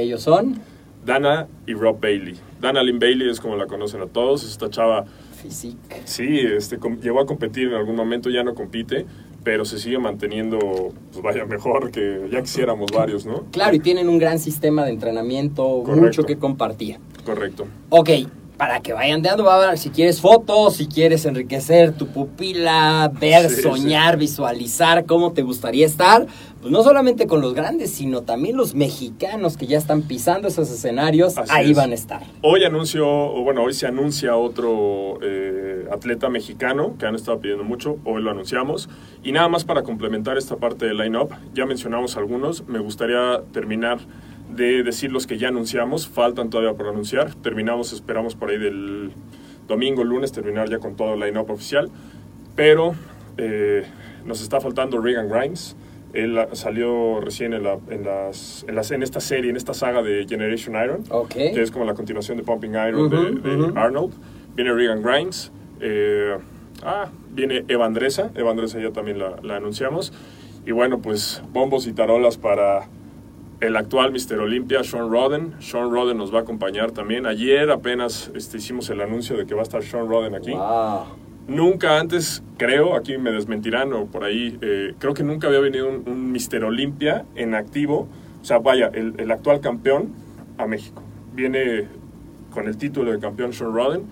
Ellos 0.00 0.22
son... 0.22 0.60
Dana 1.06 1.46
y 1.66 1.74
Rob 1.74 2.00
Bailey. 2.00 2.34
Dana 2.60 2.82
Lynn 2.82 2.98
Bailey 2.98 3.28
es 3.30 3.38
como 3.38 3.56
la 3.56 3.66
conocen 3.66 4.00
a 4.00 4.06
todos. 4.06 4.42
Esta 4.42 4.70
chava 4.70 5.04
Physique. 5.40 6.00
Sí, 6.04 6.40
este, 6.40 6.78
com- 6.78 6.98
llegó 6.98 7.20
a 7.20 7.26
competir 7.26 7.68
en 7.68 7.74
algún 7.74 7.94
momento, 7.94 8.30
ya 8.30 8.42
no 8.42 8.54
compite, 8.54 9.04
pero 9.44 9.64
se 9.64 9.78
sigue 9.78 9.98
manteniendo, 9.98 10.58
pues 11.12 11.22
vaya, 11.22 11.44
mejor 11.44 11.90
que 11.90 12.28
ya 12.32 12.40
quisiéramos 12.40 12.90
varios, 12.90 13.26
¿no? 13.26 13.44
Claro, 13.52 13.76
y 13.76 13.78
tienen 13.78 14.08
un 14.08 14.18
gran 14.18 14.38
sistema 14.38 14.84
de 14.84 14.90
entrenamiento, 14.90 15.82
Correcto. 15.84 16.00
mucho 16.00 16.22
que 16.24 16.36
compartir. 16.36 16.98
Correcto. 17.24 17.66
Ok, 17.90 18.10
para 18.56 18.80
que 18.80 18.92
vayan 18.92 19.20
dando, 19.20 19.44
va 19.44 19.54
a 19.56 19.64
haber, 19.66 19.78
si 19.78 19.90
quieres 19.90 20.20
fotos, 20.20 20.76
si 20.76 20.86
quieres 20.86 21.26
enriquecer 21.26 21.92
tu 21.92 22.06
pupila, 22.06 23.12
ver, 23.20 23.50
Sí, 23.50 23.62
soñar, 23.62 24.16
visualizar 24.16 25.04
cómo 25.04 25.32
te 25.32 25.42
gustaría 25.42 25.84
estar, 25.86 26.26
pues 26.64 26.72
no 26.72 26.82
solamente 26.82 27.26
con 27.26 27.42
los 27.42 27.52
grandes, 27.52 27.90
sino 27.90 28.22
también 28.22 28.56
los 28.56 28.74
mexicanos 28.74 29.58
que 29.58 29.66
ya 29.66 29.76
están 29.76 30.00
pisando 30.00 30.48
esos 30.48 30.70
escenarios, 30.70 31.36
Así 31.36 31.52
ahí 31.52 31.72
es. 31.72 31.76
van 31.76 31.90
a 31.90 31.94
estar. 31.94 32.22
Hoy 32.40 32.64
anunció, 32.64 33.06
o 33.06 33.42
bueno, 33.42 33.62
hoy 33.62 33.74
se 33.74 33.86
anuncia 33.86 34.34
otro 34.34 35.18
eh, 35.20 35.86
atleta 35.92 36.30
mexicano 36.30 36.94
que 36.98 37.04
han 37.04 37.16
estado 37.16 37.38
pidiendo 37.38 37.64
mucho, 37.64 37.98
hoy 38.06 38.22
lo 38.22 38.30
anunciamos. 38.30 38.88
Y 39.22 39.32
nada 39.32 39.46
más 39.50 39.64
para 39.64 39.82
complementar 39.82 40.38
esta 40.38 40.56
parte 40.56 40.86
del 40.86 40.96
line-up, 40.96 41.34
ya 41.52 41.66
mencionamos 41.66 42.16
algunos, 42.16 42.66
me 42.66 42.78
gustaría 42.78 43.42
terminar 43.52 43.98
de 44.48 44.82
decir 44.82 45.12
los 45.12 45.26
que 45.26 45.36
ya 45.36 45.48
anunciamos, 45.48 46.08
faltan 46.08 46.48
todavía 46.48 46.72
por 46.72 46.88
anunciar, 46.88 47.34
terminamos, 47.34 47.92
esperamos 47.92 48.36
por 48.36 48.48
ahí 48.48 48.56
del 48.56 49.12
domingo, 49.68 50.02
lunes, 50.02 50.32
terminar 50.32 50.70
ya 50.70 50.78
con 50.78 50.96
todo 50.96 51.12
el 51.12 51.20
line-up 51.20 51.50
oficial, 51.50 51.90
pero 52.56 52.94
eh, 53.36 53.84
nos 54.24 54.40
está 54.40 54.62
faltando 54.62 54.98
Regan 54.98 55.28
Grimes, 55.28 55.76
él 56.14 56.38
salió 56.52 57.20
recién 57.20 57.52
en, 57.54 57.62
la- 57.64 57.78
en 57.90 58.04
las, 58.04 58.64
en, 58.68 58.74
las- 58.74 58.90
en 58.90 59.02
esta 59.02 59.20
serie, 59.20 59.50
en 59.50 59.56
esta 59.56 59.74
saga 59.74 60.02
de 60.02 60.26
Generation 60.28 60.74
Iron, 60.82 61.04
Ok. 61.10 61.28
que 61.34 61.60
es 61.62 61.70
como 61.70 61.84
la 61.84 61.94
continuación 61.94 62.36
de 62.38 62.44
Pumping 62.44 62.70
Iron 62.70 63.10
de. 63.10 63.72
Arnold. 63.78 64.14
Viene 64.54 64.72
Regan 64.72 65.02
Grimes. 65.02 65.50
eh, 65.80 66.36
ah, 66.84 67.08
viene 67.32 67.64
Eva 67.68 67.84
Andresa. 67.86 68.30
Eva 68.34 68.50
Andresa 68.52 68.78
ya 68.80 68.90
también 68.92 69.18
la, 69.18 69.36
la 69.42 69.56
anunciamos. 69.56 70.12
Y 70.64 70.70
bueno, 70.72 71.00
pues 71.00 71.42
bombos 71.52 71.86
y 71.86 71.92
tarolas 71.92 72.38
para 72.38 72.88
el 73.60 73.76
actual 73.76 74.12
Mr. 74.12 74.38
Olympia, 74.40 74.82
Sean 74.84 75.10
Roden. 75.10 75.54
Sean 75.60 75.90
Roden 75.90 76.16
nos 76.18 76.32
va 76.32 76.38
a 76.38 76.42
acompañar 76.42 76.92
también. 76.92 77.26
Ayer 77.26 77.70
apenas 77.70 78.30
este, 78.34 78.58
hicimos 78.58 78.88
el 78.90 79.00
anuncio 79.00 79.36
de 79.36 79.46
que 79.46 79.54
va 79.54 79.60
a 79.60 79.62
estar 79.64 79.82
Sean 79.82 80.08
Roden 80.08 80.34
aquí. 80.34 80.52
Wow. 80.52 81.04
Nunca 81.46 81.98
antes, 82.00 82.42
creo, 82.56 82.96
aquí 82.96 83.18
me 83.18 83.30
desmentirán 83.30 83.92
o 83.92 84.06
por 84.06 84.24
ahí, 84.24 84.58
eh, 84.62 84.94
creo 84.98 85.12
que 85.12 85.22
nunca 85.22 85.48
había 85.48 85.60
venido 85.60 85.88
un, 85.88 86.08
un 86.08 86.32
Mister 86.32 86.64
Olimpia 86.64 87.26
en 87.34 87.54
activo, 87.54 88.08
o 88.40 88.44
sea, 88.44 88.58
vaya, 88.58 88.90
el, 88.94 89.30
actual 89.30 89.60
campeón 89.60 90.12
a 90.56 90.66
México. 90.66 91.02
Viene 91.34 91.86
con 92.50 92.66
el 92.66 92.76
título 92.78 93.12
de 93.12 93.18
campeón 93.18 93.52
Sean 93.52 93.74
Roden. 93.74 94.04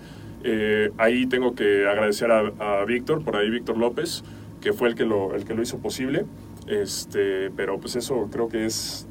Eh, 0.45 0.90
ahí 0.99 1.27
tengo 1.27 1.55
que 1.55 1.87
agradecer 1.87 2.31
a, 2.31 2.53
a 2.59 2.85
Víctor, 2.85 3.25
por 3.25 3.37
ahí 3.37 3.49
Víctor 3.49 3.79
López, 3.79 4.25
que 4.61 4.73
fue 4.73 4.88
el 4.88 4.95
que 4.95 5.05
lo, 5.05 5.35
el 5.35 5.45
que 5.45 5.55
lo 5.55 5.62
hizo 5.62 5.79
posible. 5.79 6.27
Este, 6.66 7.51
pero 7.51 7.79
pues 7.79 7.97
eso 7.97 8.29
creo 8.31 8.49
que 8.49 8.66
es 8.66 9.07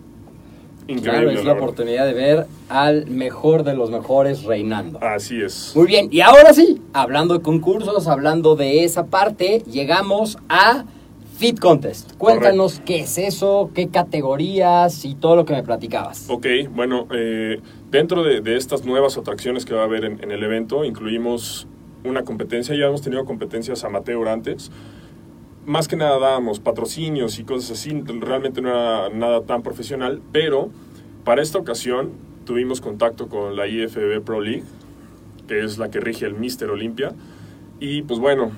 increíble. 0.91 1.33
Claro, 1.33 1.39
es 1.39 1.45
la 1.45 1.53
oportunidad 1.53 2.05
de 2.05 2.13
ver 2.13 2.47
al 2.69 3.07
mejor 3.07 3.63
de 3.63 3.73
los 3.73 3.89
mejores 3.89 4.43
reinando. 4.43 4.99
Así 5.01 5.41
es. 5.41 5.73
Muy 5.75 5.87
bien, 5.87 6.09
y 6.11 6.21
ahora 6.21 6.53
sí, 6.53 6.81
hablando 6.93 7.33
de 7.33 7.41
concursos, 7.41 8.07
hablando 8.07 8.55
de 8.55 8.83
esa 8.83 9.05
parte, 9.05 9.63
llegamos 9.69 10.37
a 10.49 10.85
Fit 11.37 11.59
Contest. 11.59 12.15
Cuéntanos 12.17 12.81
qué 12.85 12.99
es 12.99 13.17
eso, 13.17 13.71
qué 13.73 13.89
categorías 13.89 15.05
y 15.05 15.15
todo 15.15 15.35
lo 15.35 15.45
que 15.45 15.53
me 15.53 15.63
platicabas. 15.63 16.29
Ok, 16.29 16.45
bueno, 16.71 17.07
eh, 17.11 17.59
dentro 17.89 18.23
de, 18.23 18.41
de 18.41 18.57
estas 18.57 18.85
nuevas 18.85 19.17
atracciones 19.17 19.65
que 19.65 19.73
va 19.73 19.81
a 19.81 19.85
haber 19.85 20.05
en, 20.05 20.23
en 20.23 20.31
el 20.31 20.43
evento, 20.43 20.85
incluimos 20.85 21.67
una 22.03 22.23
competencia, 22.23 22.75
ya 22.75 22.85
hemos 22.85 23.01
tenido 23.01 23.25
competencias 23.25 23.83
amateur 23.83 24.27
antes. 24.27 24.71
Más 25.65 25.87
que 25.87 25.95
nada 25.95 26.17
dábamos 26.17 26.59
patrocinios 26.59 27.37
y 27.37 27.43
cosas 27.43 27.71
así, 27.79 27.91
realmente 28.19 28.61
no 28.61 28.69
era 28.69 29.09
nada 29.09 29.41
tan 29.43 29.61
profesional, 29.61 30.19
pero 30.31 30.69
para 31.23 31.43
esta 31.43 31.59
ocasión 31.59 32.11
tuvimos 32.45 32.81
contacto 32.81 33.29
con 33.29 33.55
la 33.55 33.67
IFBB 33.67 34.21
Pro 34.23 34.41
League, 34.41 34.63
que 35.47 35.63
es 35.63 35.77
la 35.77 35.91
que 35.91 35.99
rige 35.99 36.25
el 36.25 36.33
Mister 36.33 36.71
Olympia, 36.71 37.13
y 37.79 38.01
pues 38.01 38.19
bueno, 38.19 38.51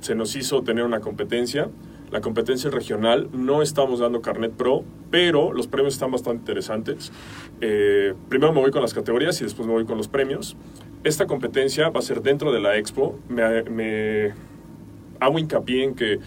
se 0.00 0.14
nos 0.14 0.36
hizo 0.36 0.62
tener 0.62 0.84
una 0.84 1.00
competencia. 1.00 1.70
La 2.10 2.20
competencia 2.20 2.70
regional, 2.70 3.28
no 3.32 3.60
estamos 3.60 3.98
dando 3.98 4.20
carnet 4.22 4.52
pro, 4.52 4.84
pero 5.10 5.52
los 5.52 5.66
premios 5.66 5.94
están 5.94 6.12
bastante 6.12 6.38
interesantes. 6.38 7.10
Eh, 7.60 8.14
primero 8.28 8.52
me 8.52 8.60
voy 8.60 8.70
con 8.70 8.82
las 8.82 8.94
categorías 8.94 9.40
y 9.40 9.44
después 9.44 9.66
me 9.66 9.72
voy 9.72 9.84
con 9.84 9.96
los 9.96 10.06
premios. 10.06 10.56
Esta 11.02 11.26
competencia 11.26 11.88
va 11.88 11.98
a 11.98 12.02
ser 12.02 12.22
dentro 12.22 12.52
de 12.52 12.60
la 12.60 12.76
expo. 12.76 13.18
Me, 13.28 13.64
me 13.64 14.32
hago 15.18 15.38
hincapié 15.40 15.82
en 15.82 15.94
que, 15.94 16.20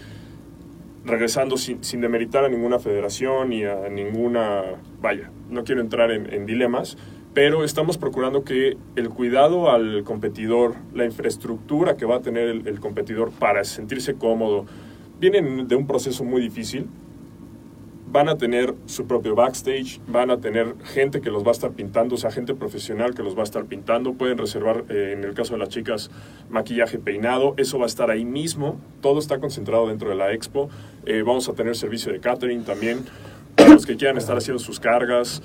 regresando 1.04 1.56
sin, 1.56 1.82
sin 1.84 2.00
demeritar 2.00 2.44
a 2.44 2.48
ninguna 2.48 2.78
federación 2.78 3.52
y 3.52 3.64
a 3.64 3.88
ninguna, 3.88 4.62
vaya, 5.00 5.30
no 5.48 5.64
quiero 5.64 5.80
entrar 5.80 6.10
en, 6.10 6.32
en 6.32 6.46
dilemas, 6.46 6.96
pero 7.34 7.64
estamos 7.64 7.98
procurando 7.98 8.44
que 8.44 8.76
el 8.96 9.10
cuidado 9.10 9.70
al 9.70 10.02
competidor, 10.04 10.74
la 10.94 11.04
infraestructura 11.04 11.96
que 11.96 12.04
va 12.04 12.16
a 12.16 12.20
tener 12.20 12.48
el, 12.48 12.66
el 12.66 12.80
competidor 12.80 13.30
para 13.30 13.64
sentirse 13.64 14.14
cómodo, 14.14 14.66
vienen 15.20 15.68
de 15.68 15.76
un 15.76 15.86
proceso 15.86 16.24
muy 16.24 16.40
difícil. 16.40 16.88
Van 18.10 18.28
a 18.28 18.38
tener 18.38 18.74
su 18.86 19.06
propio 19.06 19.34
backstage, 19.34 20.00
van 20.06 20.30
a 20.30 20.38
tener 20.38 20.74
gente 20.84 21.20
que 21.20 21.30
los 21.30 21.44
va 21.44 21.48
a 21.48 21.52
estar 21.52 21.72
pintando, 21.72 22.14
o 22.14 22.18
sea, 22.18 22.30
gente 22.30 22.54
profesional 22.54 23.14
que 23.14 23.22
los 23.22 23.36
va 23.36 23.40
a 23.40 23.44
estar 23.44 23.66
pintando. 23.66 24.14
Pueden 24.14 24.38
reservar, 24.38 24.84
eh, 24.88 25.14
en 25.16 25.24
el 25.24 25.34
caso 25.34 25.52
de 25.52 25.58
las 25.58 25.68
chicas, 25.68 26.10
maquillaje 26.48 26.98
peinado. 26.98 27.54
Eso 27.58 27.78
va 27.78 27.84
a 27.84 27.86
estar 27.86 28.10
ahí 28.10 28.24
mismo. 28.24 28.80
Todo 29.02 29.18
está 29.18 29.38
concentrado 29.38 29.88
dentro 29.88 30.08
de 30.08 30.14
la 30.14 30.32
expo. 30.32 30.70
Eh, 31.04 31.22
vamos 31.24 31.48
a 31.48 31.52
tener 31.52 31.76
servicio 31.76 32.12
de 32.12 32.20
catering 32.20 32.64
también 32.64 33.04
para 33.56 33.70
los 33.70 33.84
que 33.84 33.96
quieran 33.96 34.16
estar 34.16 34.36
haciendo 34.36 34.58
sus 34.58 34.80
cargas, 34.80 35.42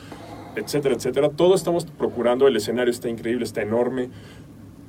etcétera, 0.56 0.96
etcétera. 0.96 1.30
Todo 1.30 1.56
estamos 1.56 1.86
procurando. 1.86 2.48
El 2.48 2.56
escenario 2.56 2.92
está 2.92 3.10
increíble, 3.10 3.44
está 3.44 3.62
enorme 3.62 4.10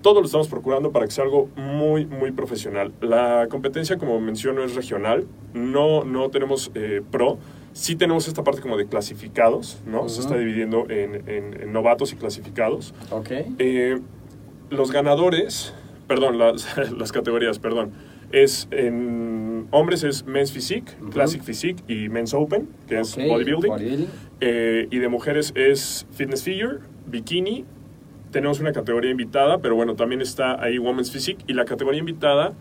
todo 0.04 0.20
lo 0.20 0.26
estamos 0.26 0.48
procurando 0.48 0.92
para 0.92 1.06
que 1.06 1.12
sea 1.12 1.24
algo 1.24 1.48
muy, 1.56 2.04
muy 2.04 2.30
profesional. 2.30 2.92
La 3.00 3.46
competencia, 3.48 3.96
como 3.96 4.20
menciono, 4.20 4.62
es 4.62 4.74
regional. 4.74 5.26
No, 5.54 6.04
no 6.04 6.28
tenemos 6.28 6.70
eh, 6.74 7.00
pro. 7.10 7.38
Sí 7.74 7.96
tenemos 7.96 8.26
esta 8.28 8.42
parte 8.44 8.60
como 8.62 8.76
de 8.78 8.86
clasificados, 8.86 9.82
¿no? 9.84 10.08
Se 10.08 10.20
está 10.20 10.36
dividiendo 10.38 10.88
en, 10.88 11.28
en- 11.28 11.60
en 11.60 11.72
novatos 11.72 12.12
y 12.12 12.16
clasificados. 12.16 12.94
Ok. 13.10 13.30
Eh, 13.58 13.98
los 14.70 14.90
ganadores, 14.92 15.74
perdón, 16.08 16.38
las, 16.38 16.76
las 16.98 17.12
categorías, 17.12 17.58
perdón, 17.58 17.90
es 18.32 18.68
en 18.70 19.66
hombres 19.72 20.02
es 20.04 20.24
Men's 20.24 20.52
Physique. 20.52 20.92
Classic 21.12 21.42
Physique 21.42 21.82
y 21.92 22.08
Men's 22.08 22.32
Open, 22.32 22.68
que 22.88 23.00
es 23.00 23.16
bodybuilding. 23.28 23.70
Eh, 24.40 24.88
y 24.90 24.98
de 24.98 25.08
mujeres 25.08 25.52
es 25.56 26.06
Fitness 26.12 26.42
Figure, 26.44 26.78
Bikini. 27.06 27.64
Tenemos 28.30 28.60
una 28.60 28.72
categoría 28.72 29.10
invitada, 29.10 29.58
pero 29.58 29.74
bueno, 29.74 29.94
también 29.96 30.20
está 30.20 30.62
ahí 30.62 30.78
Women's 30.78 31.10
Physique. 31.10 31.44
Y 31.48 31.52
la 31.54 31.64
categoría 31.64 32.00
invitada, 32.00 32.52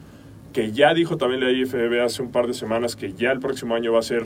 que 0.53 0.71
ya 0.71 0.93
dijo 0.93 1.17
también 1.17 1.41
la 1.41 1.51
IFBB 1.51 2.01
hace 2.03 2.21
un 2.23 2.31
par 2.31 2.47
de 2.47 2.53
semanas 2.55 2.95
que 2.95 3.13
ya 3.13 3.31
el 3.31 3.39
próximo 3.39 3.73
año 3.75 3.93
va 3.93 3.99
a 3.99 4.03
ser 4.03 4.25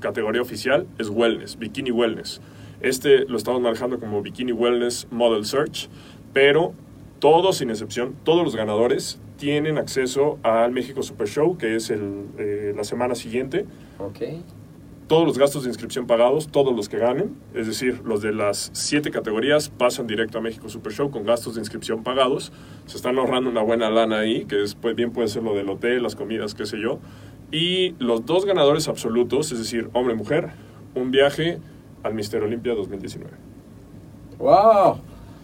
categoría 0.00 0.42
oficial, 0.42 0.86
es 0.98 1.08
Wellness, 1.08 1.58
Bikini 1.58 1.90
Wellness. 1.90 2.40
Este 2.80 3.24
lo 3.26 3.36
estamos 3.36 3.60
manejando 3.60 3.98
como 3.98 4.22
Bikini 4.22 4.52
Wellness 4.52 5.08
Model 5.10 5.44
Search, 5.44 5.88
pero 6.32 6.74
todos, 7.18 7.56
sin 7.56 7.70
excepción, 7.70 8.14
todos 8.24 8.44
los 8.44 8.54
ganadores 8.54 9.18
tienen 9.38 9.78
acceso 9.78 10.38
al 10.42 10.72
México 10.72 11.02
Super 11.02 11.26
Show, 11.26 11.56
que 11.56 11.76
es 11.76 11.90
el, 11.90 12.26
eh, 12.38 12.74
la 12.76 12.84
semana 12.84 13.14
siguiente. 13.14 13.66
Todos 15.06 15.26
los 15.26 15.38
gastos 15.38 15.64
de 15.64 15.68
inscripción 15.68 16.06
pagados, 16.06 16.48
todos 16.48 16.74
los 16.74 16.88
que 16.88 16.98
ganen, 16.98 17.36
es 17.54 17.66
decir, 17.66 18.00
los 18.04 18.22
de 18.22 18.32
las 18.32 18.70
siete 18.72 19.10
categorías 19.10 19.68
pasan 19.68 20.06
directo 20.06 20.38
a 20.38 20.40
México 20.40 20.68
Super 20.68 20.92
Show 20.92 21.10
con 21.10 21.24
gastos 21.24 21.54
de 21.54 21.60
inscripción 21.60 22.02
pagados. 22.02 22.52
Se 22.86 22.96
están 22.96 23.18
ahorrando 23.18 23.50
una 23.50 23.62
buena 23.62 23.90
lana 23.90 24.20
ahí, 24.20 24.46
que 24.46 24.56
después 24.56 24.94
bien 24.94 25.10
puede 25.10 25.28
ser 25.28 25.42
lo 25.42 25.54
del 25.54 25.68
hotel, 25.68 26.02
las 26.02 26.16
comidas, 26.16 26.54
qué 26.54 26.64
sé 26.64 26.80
yo. 26.80 27.00
Y 27.54 27.94
los 28.00 28.26
dos 28.26 28.46
ganadores 28.46 28.88
absolutos, 28.88 29.52
es 29.52 29.58
decir, 29.58 29.88
hombre-mujer, 29.92 30.50
un 30.96 31.12
viaje 31.12 31.58
al 32.02 32.12
Mister 32.12 32.42
Olimpia 32.42 32.74
2019. 32.74 33.30
¡Wow! 34.38 34.98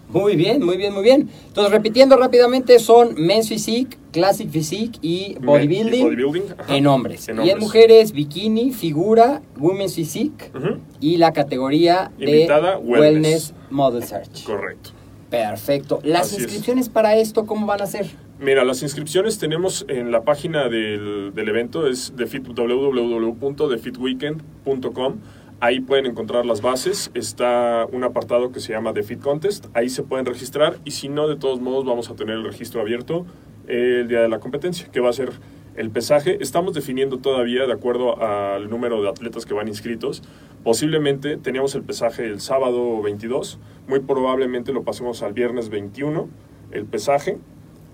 Muy 0.09 0.35
bien, 0.35 0.61
muy 0.65 0.77
bien, 0.77 0.93
muy 0.93 1.05
bien. 1.05 1.31
Entonces, 1.47 1.73
repitiendo 1.73 2.17
rápidamente, 2.17 2.81
son 2.81 3.15
Men's 3.17 3.49
Physique, 3.49 3.97
Classic 4.11 4.51
Physique 4.51 4.99
y 5.01 5.37
Bodybuilding, 5.41 6.01
Y 6.01 6.03
bodybuilding, 6.03 6.43
ajá. 6.59 6.77
en 6.77 6.87
hombres. 6.89 7.29
En 7.29 7.45
Y 7.45 7.51
en 7.51 7.61
mujeres, 7.61 8.11
Bikini, 8.11 8.73
Figura, 8.73 9.41
Women's 9.57 9.95
Physique 9.95 10.51
y 10.99 11.17
la 11.17 11.33
categoría 11.33 12.11
de 12.19 12.49
Wellness. 12.49 12.83
Wellness. 12.83 13.55
Model 13.71 14.03
Search. 14.03 14.43
Correcto. 14.43 14.91
Perfecto. 15.31 16.01
Las 16.03 16.27
Así 16.27 16.37
es. 16.37 16.43
inscripciones 16.43 16.89
para 16.89 17.17
esto, 17.17 17.47
¿cómo 17.47 17.67
van 17.67 17.83
a 17.83 17.87
ser? 17.87 18.07
Mira, 18.41 18.65
las 18.65 18.83
inscripciones 18.83 19.39
tenemos 19.39 19.85
en 19.89 20.11
la 20.11 20.25
página 20.25 20.69
del, 20.69 21.33
del 21.35 21.49
evento, 21.49 21.87
es 21.87 22.17
de 22.17 22.27
fit, 22.27 22.45
www.defitweekend.com. 22.47 25.17
Ahí 25.63 25.81
pueden 25.81 26.07
encontrar 26.07 26.47
las 26.47 26.63
bases. 26.63 27.11
Está 27.13 27.87
un 27.93 28.03
apartado 28.03 28.51
que 28.51 28.61
se 28.61 28.73
llama 28.73 28.95
The 28.95 29.03
Fit 29.03 29.21
Contest. 29.21 29.67
Ahí 29.75 29.91
se 29.91 30.03
pueden 30.03 30.25
registrar 30.25 30.79
y 30.87 30.93
si 30.93 31.11
no, 31.11 31.29
de 31.29 31.37
todos 31.37 31.61
modos, 31.61 31.85
vamos 31.85 32.09
a 32.09 32.17
tener 32.17 32.37
el 32.37 32.45
registro 32.45 32.81
abierto 32.81 33.27
el 33.69 34.09
día 34.09 34.23
de 34.23 34.29
la 34.29 34.41
competencia, 34.41 34.89
que 34.91 35.01
va 35.01 35.11
a 35.11 35.13
ser 35.13 35.33
el 35.77 35.91
pesaje. 35.91 36.39
Estamos 36.41 36.75
definiendo 36.75 37.19
todavía, 37.19 37.67
de 37.67 37.73
acuerdo 37.73 38.23
al 38.23 38.69
número 38.71 39.03
de 39.03 39.09
atletas 39.09 39.47
que 39.47 39.55
van 39.55 39.69
inscritos, 39.69 40.23
posiblemente 40.65 41.37
teníamos 41.37 41.75
el 41.75 41.83
pesaje 41.83 42.25
el 42.25 42.41
sábado 42.41 43.01
22, 43.03 43.59
muy 43.89 44.01
probablemente 44.01 44.73
lo 44.73 44.83
pasemos 44.83 45.23
al 45.23 45.33
viernes 45.33 45.69
21, 45.69 46.29
el 46.73 46.85
pesaje. 46.85 47.39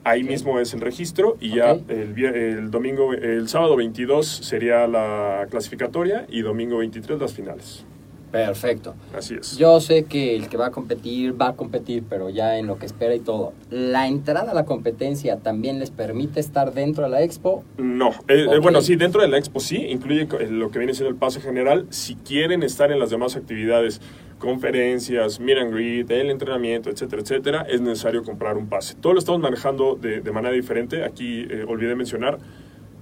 Ahí 0.04 0.22
mismo 0.22 0.60
es 0.60 0.72
el 0.72 0.80
registro 0.80 1.36
y 1.40 1.56
ya 1.56 1.72
el, 1.72 2.16
el 2.16 2.70
domingo, 2.70 3.12
el 3.12 3.48
sábado 3.48 3.74
22 3.74 4.24
sería 4.24 4.86
la 4.86 5.48
clasificatoria 5.50 6.26
y 6.28 6.42
domingo 6.42 6.78
23 6.78 7.18
las 7.18 7.34
finales. 7.34 7.84
Perfecto. 8.44 8.94
Así 9.14 9.34
es. 9.34 9.56
Yo 9.56 9.80
sé 9.80 10.04
que 10.04 10.36
el 10.36 10.48
que 10.48 10.56
va 10.56 10.66
a 10.66 10.70
competir, 10.70 11.40
va 11.40 11.48
a 11.48 11.56
competir, 11.56 12.04
pero 12.08 12.28
ya 12.30 12.58
en 12.58 12.66
lo 12.66 12.78
que 12.78 12.86
espera 12.86 13.14
y 13.14 13.20
todo. 13.20 13.52
¿La 13.70 14.06
entrada 14.06 14.50
a 14.50 14.54
la 14.54 14.64
competencia 14.64 15.38
también 15.38 15.78
les 15.78 15.90
permite 15.90 16.40
estar 16.40 16.74
dentro 16.74 17.04
de 17.04 17.10
la 17.10 17.22
expo? 17.22 17.64
No, 17.78 18.10
eh, 18.28 18.46
eh, 18.52 18.58
bueno, 18.60 18.82
sí, 18.82 18.96
dentro 18.96 19.22
de 19.22 19.28
la 19.28 19.38
expo 19.38 19.60
sí, 19.60 19.76
incluye 19.88 20.28
eh, 20.40 20.48
lo 20.50 20.70
que 20.70 20.78
viene 20.78 20.94
siendo 20.94 21.10
el 21.10 21.16
pase 21.16 21.40
general. 21.40 21.86
Si 21.90 22.16
quieren 22.16 22.62
estar 22.62 22.92
en 22.92 22.98
las 22.98 23.10
demás 23.10 23.36
actividades, 23.36 24.00
conferencias, 24.38 25.40
meet 25.40 25.58
and 25.58 25.72
greet, 25.72 26.10
el 26.10 26.30
entrenamiento, 26.30 26.90
etcétera, 26.90 27.22
etcétera, 27.22 27.66
es 27.68 27.80
necesario 27.80 28.22
comprar 28.22 28.56
un 28.56 28.68
pase. 28.68 28.94
Todo 28.94 29.14
lo 29.14 29.18
estamos 29.18 29.40
manejando 29.40 29.96
de, 29.96 30.20
de 30.20 30.32
manera 30.32 30.54
diferente. 30.54 31.04
Aquí 31.04 31.46
eh, 31.48 31.64
olvidé 31.66 31.94
mencionar, 31.94 32.38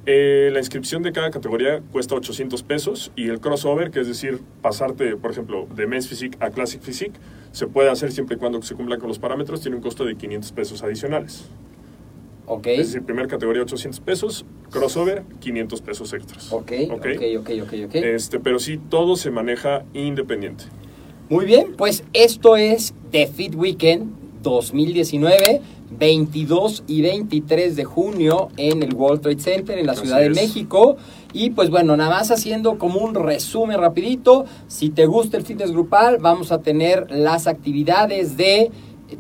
eh, 0.06 0.50
la 0.52 0.58
inscripción 0.58 1.02
de 1.02 1.12
cada 1.12 1.30
categoría 1.30 1.82
cuesta 1.92 2.14
800 2.14 2.62
pesos 2.62 3.12
y 3.16 3.28
el 3.28 3.40
crossover, 3.40 3.90
que 3.90 4.00
es 4.00 4.06
decir, 4.06 4.40
pasarte, 4.60 5.16
por 5.16 5.30
ejemplo, 5.30 5.66
de 5.74 5.86
Men's 5.86 6.08
Physique 6.08 6.36
a 6.40 6.50
Classic 6.50 6.80
Physique, 6.82 7.18
se 7.52 7.66
puede 7.66 7.90
hacer 7.90 8.12
siempre 8.12 8.36
y 8.36 8.38
cuando 8.38 8.60
se 8.62 8.74
cumplan 8.74 9.00
con 9.00 9.08
los 9.08 9.18
parámetros, 9.18 9.60
tiene 9.60 9.76
un 9.76 9.82
costo 9.82 10.04
de 10.04 10.16
500 10.16 10.52
pesos 10.52 10.82
adicionales. 10.82 11.44
Ok. 12.46 12.66
Es 12.66 12.88
decir, 12.88 13.02
primer 13.02 13.26
categoría 13.28 13.62
800 13.62 14.00
pesos, 14.00 14.44
crossover 14.70 15.22
500 15.40 15.80
pesos 15.80 16.12
extras. 16.12 16.52
Ok, 16.52 16.72
ok, 16.90 17.06
ok, 17.38 17.50
ok, 17.62 17.72
ok. 17.86 17.94
Este, 17.94 18.38
pero 18.40 18.58
sí, 18.58 18.78
todo 18.90 19.16
se 19.16 19.30
maneja 19.30 19.84
independiente. 19.94 20.64
Muy 21.30 21.46
bien, 21.46 21.74
pues 21.76 22.04
esto 22.12 22.56
es 22.56 22.92
The 23.10 23.26
Fit 23.28 23.54
Weekend 23.54 24.12
2019, 24.42 25.62
22 25.98 26.84
y 26.86 27.02
23 27.02 27.76
de 27.76 27.84
junio 27.84 28.48
en 28.56 28.82
el 28.82 28.94
World 28.94 29.22
Trade 29.22 29.40
Center 29.40 29.78
en 29.78 29.86
la 29.86 29.94
Ciudad 29.94 30.20
de. 30.20 30.30
México. 30.30 30.96
Y 31.32 31.50
pues 31.50 31.70
bueno, 31.70 31.96
nada 31.96 32.10
más 32.10 32.30
haciendo 32.30 32.78
como 32.78 33.00
un 33.00 33.14
resumen 33.14 33.78
rapidito, 33.78 34.44
si 34.68 34.90
te 34.90 35.06
gusta 35.06 35.36
el 35.36 35.44
fitness 35.44 35.72
grupal, 35.72 36.18
vamos 36.18 36.52
a 36.52 36.58
tener 36.58 37.10
las 37.10 37.46
actividades 37.46 38.36
de 38.36 38.70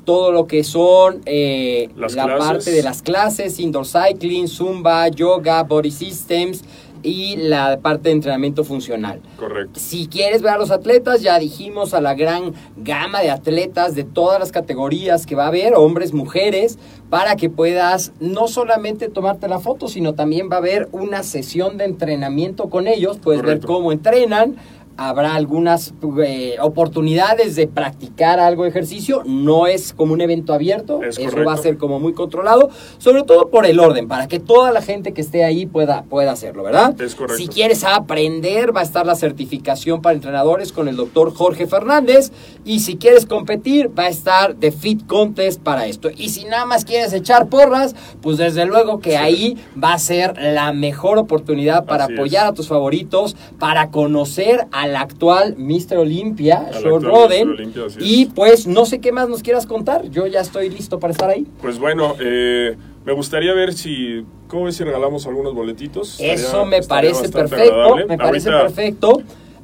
todo 0.04 0.32
lo 0.32 0.46
que 0.46 0.64
son 0.64 1.22
eh, 1.26 1.88
la 1.96 2.06
clases. 2.06 2.38
parte 2.38 2.70
de 2.70 2.82
las 2.82 3.02
clases, 3.02 3.60
indoor 3.60 3.86
cycling, 3.86 4.48
zumba, 4.48 5.08
yoga, 5.08 5.62
body 5.62 5.90
systems 5.90 6.62
y 7.04 7.36
la 7.36 7.78
parte 7.80 8.08
de 8.08 8.14
entrenamiento 8.14 8.64
funcional. 8.64 9.20
Correcto. 9.36 9.78
Si 9.78 10.08
quieres 10.08 10.42
ver 10.42 10.54
a 10.54 10.58
los 10.58 10.70
atletas, 10.70 11.20
ya 11.20 11.38
dijimos 11.38 11.94
a 11.94 12.00
la 12.00 12.14
gran 12.14 12.54
gama 12.76 13.20
de 13.20 13.30
atletas 13.30 13.94
de 13.94 14.04
todas 14.04 14.40
las 14.40 14.50
categorías 14.50 15.26
que 15.26 15.36
va 15.36 15.44
a 15.44 15.48
haber, 15.48 15.74
hombres, 15.74 16.12
mujeres, 16.12 16.78
para 17.10 17.36
que 17.36 17.50
puedas 17.50 18.12
no 18.18 18.48
solamente 18.48 19.08
tomarte 19.08 19.46
la 19.46 19.60
foto, 19.60 19.86
sino 19.86 20.14
también 20.14 20.48
va 20.50 20.56
a 20.56 20.58
haber 20.58 20.88
una 20.90 21.22
sesión 21.22 21.76
de 21.76 21.84
entrenamiento 21.84 22.70
con 22.70 22.88
ellos. 22.88 23.18
Puedes 23.18 23.42
Correcto. 23.42 23.68
ver 23.68 23.76
cómo 23.76 23.92
entrenan. 23.92 24.56
Habrá 24.96 25.34
algunas 25.34 25.92
eh, 26.24 26.56
oportunidades 26.60 27.56
de 27.56 27.66
practicar 27.66 28.38
algo 28.38 28.62
de 28.64 28.68
ejercicio. 28.70 29.22
No 29.26 29.66
es 29.66 29.92
como 29.92 30.12
un 30.12 30.20
evento 30.20 30.52
abierto. 30.54 31.02
Es 31.02 31.18
Eso 31.18 31.30
correcto. 31.30 31.48
va 31.50 31.54
a 31.54 31.58
ser 31.58 31.78
como 31.78 31.98
muy 31.98 32.12
controlado. 32.12 32.70
Sobre 32.98 33.22
todo 33.24 33.48
por 33.50 33.66
el 33.66 33.80
orden, 33.80 34.06
para 34.08 34.28
que 34.28 34.38
toda 34.38 34.70
la 34.72 34.82
gente 34.82 35.12
que 35.12 35.20
esté 35.20 35.44
ahí 35.44 35.66
pueda, 35.66 36.02
pueda 36.04 36.32
hacerlo, 36.32 36.62
¿verdad? 36.62 37.00
Es 37.00 37.14
correcto. 37.14 37.42
Si 37.42 37.48
quieres 37.48 37.82
aprender, 37.84 38.74
va 38.74 38.80
a 38.80 38.84
estar 38.84 39.04
la 39.06 39.16
certificación 39.16 40.00
para 40.02 40.14
entrenadores 40.14 40.72
con 40.72 40.88
el 40.88 40.96
doctor 40.96 41.34
Jorge 41.34 41.66
Fernández. 41.66 42.30
Y 42.64 42.80
si 42.80 42.96
quieres 42.96 43.26
competir, 43.26 43.90
va 43.98 44.04
a 44.04 44.08
estar 44.08 44.54
The 44.54 44.70
Fit 44.72 45.06
Contest 45.06 45.60
para 45.60 45.86
esto. 45.86 46.10
Y 46.16 46.28
si 46.28 46.44
nada 46.44 46.66
más 46.66 46.84
quieres 46.84 47.12
echar 47.12 47.48
porras, 47.48 47.96
pues 48.20 48.36
desde 48.38 48.64
luego 48.66 49.00
que 49.00 49.10
Sí. 49.10 49.16
ahí 49.16 49.56
va 49.82 49.92
a 49.94 49.98
ser 49.98 50.34
la 50.40 50.72
mejor 50.72 51.18
oportunidad 51.18 51.84
para 51.84 52.04
Así 52.04 52.12
es. 52.12 52.18
apoyar 52.18 52.46
a 52.46 52.52
tus 52.52 52.68
favoritos, 52.68 53.36
para 53.58 53.90
conocer 53.90 54.66
al 54.84 54.96
actual 54.96 55.56
Mr. 55.56 55.96
Olympia, 55.98 56.68
Sean 56.72 57.02
Roden. 57.02 57.48
Olympia. 57.50 57.84
Y 58.00 58.26
pues 58.26 58.66
no 58.66 58.84
sé 58.86 59.00
qué 59.00 59.12
más 59.12 59.28
nos 59.28 59.42
quieras 59.42 59.66
contar. 59.66 60.08
Yo 60.10 60.26
ya 60.26 60.40
estoy 60.40 60.68
listo 60.70 60.98
para 61.00 61.12
estar 61.12 61.30
ahí. 61.30 61.46
Pues 61.62 61.78
bueno, 61.78 62.14
eh, 62.20 62.76
me 63.04 63.12
gustaría 63.12 63.52
ver 63.54 63.72
si, 63.74 64.24
¿cómo 64.48 64.64
ves 64.64 64.76
si 64.76 64.84
regalamos 64.84 65.26
algunos 65.26 65.54
boletitos? 65.54 66.20
Eso 66.20 66.32
Estaría- 66.34 66.64
me 66.66 66.82
parece 66.82 67.28
perfecto. 67.30 67.72
agradable. 67.74 68.06
Me 68.06 68.18
parece 68.18 68.50
Ahorita 68.50 68.66
perfecto. 68.74 69.22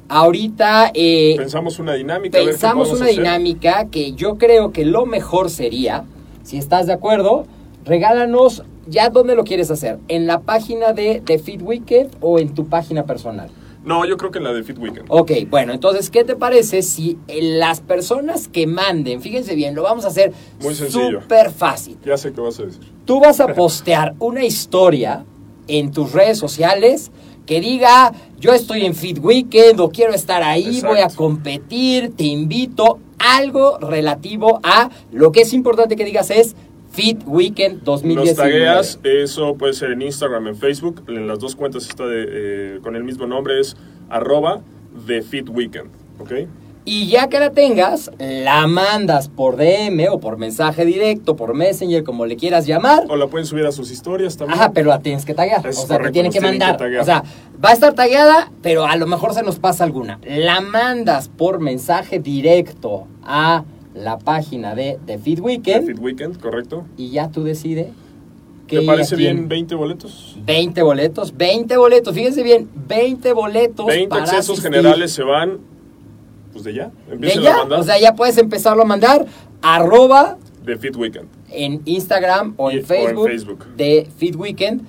Ahorita 0.09 0.91
eh, 0.93 1.35
Pensamos 1.37 1.79
una 1.79 1.93
dinámica. 1.93 2.37
pensamos 2.37 2.91
una 2.91 3.05
hacer. 3.05 3.15
dinámica 3.17 3.85
que 3.89 4.11
yo 4.11 4.37
creo 4.37 4.71
que 4.73 4.83
lo 4.85 5.05
mejor 5.05 5.49
sería, 5.49 6.03
si 6.43 6.57
estás 6.57 6.85
de 6.87 6.93
acuerdo, 6.93 7.45
regálanos 7.85 8.63
ya 8.87 9.09
dónde 9.09 9.35
lo 9.35 9.43
quieres 9.45 9.71
hacer, 9.71 9.99
en 10.09 10.27
la 10.27 10.41
página 10.41 10.91
de 10.91 11.21
The 11.23 11.39
Fit 11.39 11.61
Weekend 11.61 12.09
o 12.19 12.39
en 12.39 12.53
tu 12.53 12.67
página 12.67 13.05
personal. 13.05 13.49
No, 13.83 14.05
yo 14.05 14.15
creo 14.17 14.31
que 14.31 14.37
en 14.37 14.43
la 14.43 14.53
de 14.53 14.63
Fit 14.63 14.77
Weekend. 14.77 15.05
Ok, 15.09 15.31
bueno, 15.49 15.73
entonces, 15.73 16.09
¿qué 16.09 16.23
te 16.23 16.35
parece 16.35 16.83
si 16.83 17.17
eh, 17.27 17.39
las 17.41 17.81
personas 17.81 18.47
que 18.47 18.67
manden, 18.67 19.21
fíjense 19.21 19.55
bien, 19.55 19.73
lo 19.73 19.83
vamos 19.83 20.05
a 20.05 20.09
hacer 20.09 20.33
súper 20.59 21.51
fácil. 21.51 21.97
Ya 22.05 22.17
sé 22.17 22.31
qué 22.31 22.41
vas 22.41 22.59
a 22.59 22.63
decir. 22.63 22.81
Tú 23.05 23.19
vas 23.19 23.39
a 23.39 23.53
postear 23.53 24.13
una 24.19 24.45
historia 24.45 25.25
en 25.67 25.91
tus 25.91 26.11
redes 26.11 26.37
sociales 26.37 27.11
que 27.45 27.59
diga, 27.59 28.13
yo 28.39 28.53
estoy 28.53 28.85
en 28.85 28.93
Fit 28.93 29.17
Weekend 29.19 29.79
o 29.79 29.89
quiero 29.89 30.13
estar 30.13 30.43
ahí, 30.43 30.67
Exacto. 30.67 30.87
voy 30.87 30.99
a 30.99 31.09
competir, 31.09 32.13
te 32.15 32.25
invito, 32.25 32.99
algo 33.17 33.77
relativo 33.79 34.59
a 34.63 34.89
lo 35.11 35.31
que 35.31 35.41
es 35.41 35.53
importante 35.53 35.95
que 35.95 36.05
digas 36.05 36.29
es 36.29 36.55
Fit 36.91 37.21
Weekend 37.25 37.83
2019. 37.83 38.25
Nos 38.25 38.35
tagueas, 38.35 38.99
eso 39.03 39.55
puede 39.55 39.73
ser 39.73 39.91
en 39.91 40.01
Instagram, 40.01 40.47
en 40.47 40.55
Facebook, 40.55 41.03
en 41.07 41.27
las 41.27 41.39
dos 41.39 41.55
cuentas 41.55 41.87
está 41.87 42.05
de, 42.05 42.25
eh, 42.27 42.79
con 42.83 42.95
el 42.95 43.03
mismo 43.03 43.25
nombre, 43.27 43.59
es 43.59 43.77
arroba 44.09 44.61
The 45.07 45.21
Fit 45.21 45.49
Weekend, 45.49 45.89
¿ok? 46.19 46.31
Y 46.83 47.07
ya 47.07 47.29
que 47.29 47.39
la 47.39 47.51
tengas, 47.51 48.09
la 48.17 48.65
mandas 48.65 49.29
por 49.29 49.55
DM 49.55 50.09
o 50.09 50.19
por 50.19 50.37
mensaje 50.37 50.83
directo, 50.83 51.35
por 51.35 51.53
Messenger, 51.53 52.03
como 52.03 52.25
le 52.25 52.37
quieras 52.37 52.65
llamar. 52.65 53.05
O 53.07 53.15
la 53.15 53.27
pueden 53.27 53.45
subir 53.45 53.67
a 53.67 53.71
sus 53.71 53.91
historias 53.91 54.35
también. 54.35 54.59
Ajá, 54.59 54.71
pero 54.73 54.89
la 54.89 54.99
tienes 54.99 55.23
que 55.23 55.35
taguear. 55.35 55.65
Es 55.67 55.77
o 55.77 55.81
sea, 55.81 55.87
te 55.87 55.93
correcto, 55.93 56.13
tienen 56.13 56.31
que 56.31 56.39
tienen 56.39 56.59
que 56.59 56.65
mandar. 56.65 56.99
o 56.99 57.05
sea, 57.05 57.23
va 57.63 57.69
a 57.69 57.73
estar 57.73 57.93
tagueada, 57.93 58.51
pero 58.63 58.87
a 58.87 58.95
lo 58.95 59.05
mejor 59.05 59.35
se 59.35 59.43
nos 59.43 59.59
pasa 59.59 59.83
alguna. 59.83 60.19
La 60.25 60.59
mandas 60.59 61.29
por 61.29 61.59
mensaje 61.59 62.17
directo 62.19 63.05
a 63.23 63.63
la 63.93 64.17
página 64.19 64.73
de 64.75 64.97
The 65.05 65.17
The 65.17 65.41
Weekend 65.41 65.87
Fit 65.87 65.99
Weekend, 65.99 66.39
correcto. 66.39 66.85
y 66.97 67.09
ya 67.11 67.29
tú 67.29 67.43
decides. 67.43 67.87
¿Te 68.67 68.81
parece 68.83 69.17
bien 69.17 69.49
20 69.49 69.75
boletos? 69.75 70.37
20 70.45 70.81
boletos, 70.81 71.35
20 71.35 71.75
boletos, 71.75 72.13
fíjense 72.15 72.41
bien, 72.41 72.69
20 72.87 73.33
boletos 73.33 73.85
20 73.85 74.07
para 74.07 74.21
accesos 74.23 74.51
asistir. 74.51 74.71
generales 74.71 75.11
se 75.11 75.23
van 75.23 75.57
pues 76.53 76.63
de 76.63 76.73
ya, 76.73 76.91
De 77.07 77.13
empiecen 77.15 77.47
a 77.47 77.57
mandar 77.57 77.79
o 77.79 77.83
sea, 77.83 77.99
ya 77.99 78.15
puedes 78.15 78.37
empezarlo 78.37 78.83
a 78.83 78.85
mandar. 78.85 79.25
Arroba 79.61 80.37
de 80.65 80.77
Fit 80.77 80.95
Weekend. 80.95 81.27
en 81.49 81.81
Instagram 81.85 82.53
o 82.57 82.71
Y- 82.71 82.75
o 82.75 82.77
en 82.77 82.79
en 82.79 82.85
Facebook, 82.85 83.27
Facebook. 83.27 83.65
de 83.75 84.07
Fit 84.17 84.35
Weekend 84.37 84.81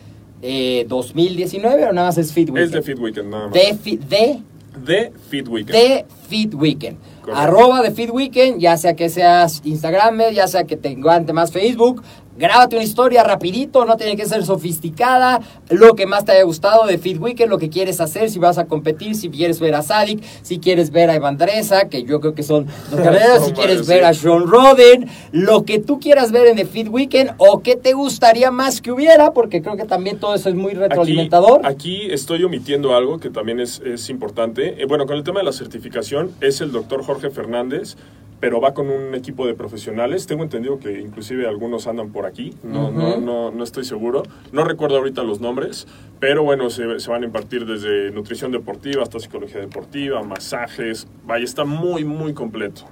eh, 0.43 0.87
2019 0.89 1.85
o 1.89 1.93
nada 1.93 2.09
más 2.09 2.19
es 2.19 2.33
Fit 2.33 2.51
Weekend. 2.51 2.67
Es 2.67 2.73
de 2.73 2.83
Fit 2.83 2.99
Weekend, 3.01 3.31
nada 3.31 3.45
más. 3.49 3.53
De, 3.55 3.99
de, 4.09 4.43
De 4.85 5.13
Fit 5.29 5.49
Weekend. 5.49 5.77
de 5.79 6.05
Fit 6.29 6.55
Weekend. 6.55 6.99
Arroba 7.35 7.83
de 7.83 7.93
Fit 7.93 8.11
Weekend, 8.11 8.59
ya 8.59 8.77
sea 8.77 8.95
que 8.97 9.09
seas 9.09 9.61
Instagram, 9.65 10.21
ya 10.33 10.49
sea 10.49 10.65
que 10.65 10.77
te 10.77 10.89
más 11.33 11.53
Facebook. 11.53 12.03
Grábate 12.37 12.77
una 12.77 12.85
historia 12.85 13.23
rapidito, 13.23 13.85
no 13.85 13.97
tiene 13.97 14.17
que 14.17 14.25
ser 14.25 14.45
sofisticada. 14.45 15.41
Lo 15.69 15.95
que 15.95 16.07
más 16.07 16.25
te 16.25 16.33
haya 16.33 16.45
gustado 16.45 16.87
de 16.87 16.97
Fit 16.97 17.21
Weekend, 17.21 17.51
lo 17.51 17.59
que 17.59 17.69
quieres 17.69 18.01
hacer, 18.01 18.31
si 18.31 18.39
vas 18.39 18.57
a 18.57 18.65
competir, 18.65 19.15
si 19.15 19.29
quieres 19.29 19.61
ver 19.61 19.75
a 19.75 19.83
Sadik, 19.83 20.23
si 20.43 20.59
quieres 20.59 20.91
ver 20.91 21.11
a 21.11 21.15
Evandresa, 21.15 21.89
que 21.91 22.05
yo 22.05 22.21
creo 22.21 22.35
que 22.35 22.43
son 22.43 22.67
los 22.91 23.01
carreras, 23.05 23.45
si 23.45 23.53
quieres 23.53 23.87
ver 23.87 24.05
a 24.05 24.15
Sean 24.15 24.47
Roden, 24.47 25.11
lo 25.31 25.65
que 25.65 25.79
tú 25.79 26.01
quieras 26.01 26.33
ver 26.33 26.47
en 26.47 26.57
The 26.57 26.65
Fit 26.65 26.89
Weekend 26.89 27.33
o 27.37 27.61
qué 27.61 27.77
te 27.77 27.93
gustaría 27.93 28.51
más 28.51 28.81
que 28.81 28.93
hubiera, 28.93 29.33
porque 29.33 29.61
creo 29.61 29.77
que 29.77 29.85
también 29.85 30.19
todo 30.19 30.35
eso 30.35 30.49
es 30.49 30.55
muy 30.55 30.73
retroalimentador. 30.73 31.61
Aquí, 31.67 32.07
aquí 32.07 32.13
estoy 32.13 32.45
omitiendo 32.45 32.97
algo 32.97 33.21
que 33.21 33.29
también 33.29 33.61
es, 33.61 33.81
es 33.85 34.09
importante. 34.09 34.83
Eh, 34.83 34.87
bueno, 34.87 35.07
con 35.07 35.17
el 35.17 35.25
tema 35.25 35.41
de 35.41 35.45
la 35.45 35.53
certificación, 35.53 36.33
es 36.41 36.63
el 36.63 36.73
doctor 36.73 37.05
Jorge 37.05 37.31
Fernández, 37.31 37.97
pero 38.43 38.61
va 38.61 38.75
con 38.75 38.91
un 38.91 39.15
equipo 39.15 39.47
de 39.47 39.55
profesionales. 39.55 40.27
Tengo 40.27 40.43
entendido 40.43 40.81
que 40.81 41.01
inclusive 41.01 41.47
algunos 41.47 41.87
andan 41.87 42.11
por 42.11 42.27
aquí, 42.27 42.53
no, 42.65 42.91
no, 42.91 43.11
Ujú. 43.11 43.21
no, 43.21 43.51
no 43.53 43.63
estoy 43.63 43.85
seguro. 43.85 44.25
No 44.51 44.65
recuerdo 44.65 44.97
ahorita 44.97 45.23
los 45.23 45.41
nombres, 45.41 45.87
pero 46.19 46.43
bueno, 46.43 46.69
se, 46.69 46.99
se 46.99 47.09
van 47.09 47.23
a 47.23 47.27
impartir 47.27 47.65
desde 47.67 48.11
nutrición 48.11 48.51
deportiva 48.51 49.05
hasta 49.05 49.21
psicología 49.21 49.61
deportiva, 49.61 50.25
masajes. 50.25 51.07
Vaya, 51.25 51.45
está 51.45 51.65
muy, 51.65 52.05
muy 52.05 52.33
completo. 52.35 52.83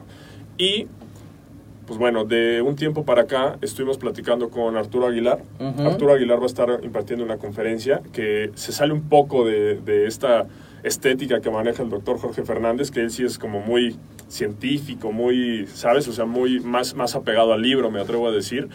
Y 0.56 0.86
pues 1.88 1.98
bueno, 1.98 2.24
de 2.24 2.62
un 2.62 2.76
tiempo 2.76 3.04
para 3.04 3.22
acá 3.22 3.58
estuvimos 3.60 3.98
platicando 3.98 4.50
con 4.50 4.76
Arturo 4.76 5.08
Aguilar. 5.08 5.42
Ujú. 5.58 5.82
Arturo 5.88 6.12
Aguilar 6.12 6.38
va 6.38 6.44
a 6.44 6.46
estar 6.46 6.78
impartiendo 6.84 7.24
una 7.24 7.38
conferencia 7.38 8.02
que 8.12 8.52
se 8.54 8.70
sale 8.70 8.92
un 8.92 9.08
poco 9.08 9.44
de, 9.44 9.80
de 9.80 10.06
esta 10.06 10.46
estética 10.82 11.40
que 11.40 11.50
maneja 11.50 11.82
el 11.82 11.90
doctor 11.90 12.18
Jorge 12.18 12.42
Fernández, 12.42 12.90
que 12.90 13.00
él 13.00 13.10
sí 13.10 13.24
es 13.24 13.38
como 13.38 13.60
muy 13.60 13.96
científico, 14.28 15.12
muy, 15.12 15.66
¿sabes? 15.66 16.08
O 16.08 16.12
sea, 16.12 16.24
muy 16.24 16.60
más, 16.60 16.94
más 16.94 17.14
apegado 17.14 17.52
al 17.52 17.62
libro, 17.62 17.90
me 17.90 18.00
atrevo 18.00 18.28
a 18.28 18.32
decir, 18.32 18.68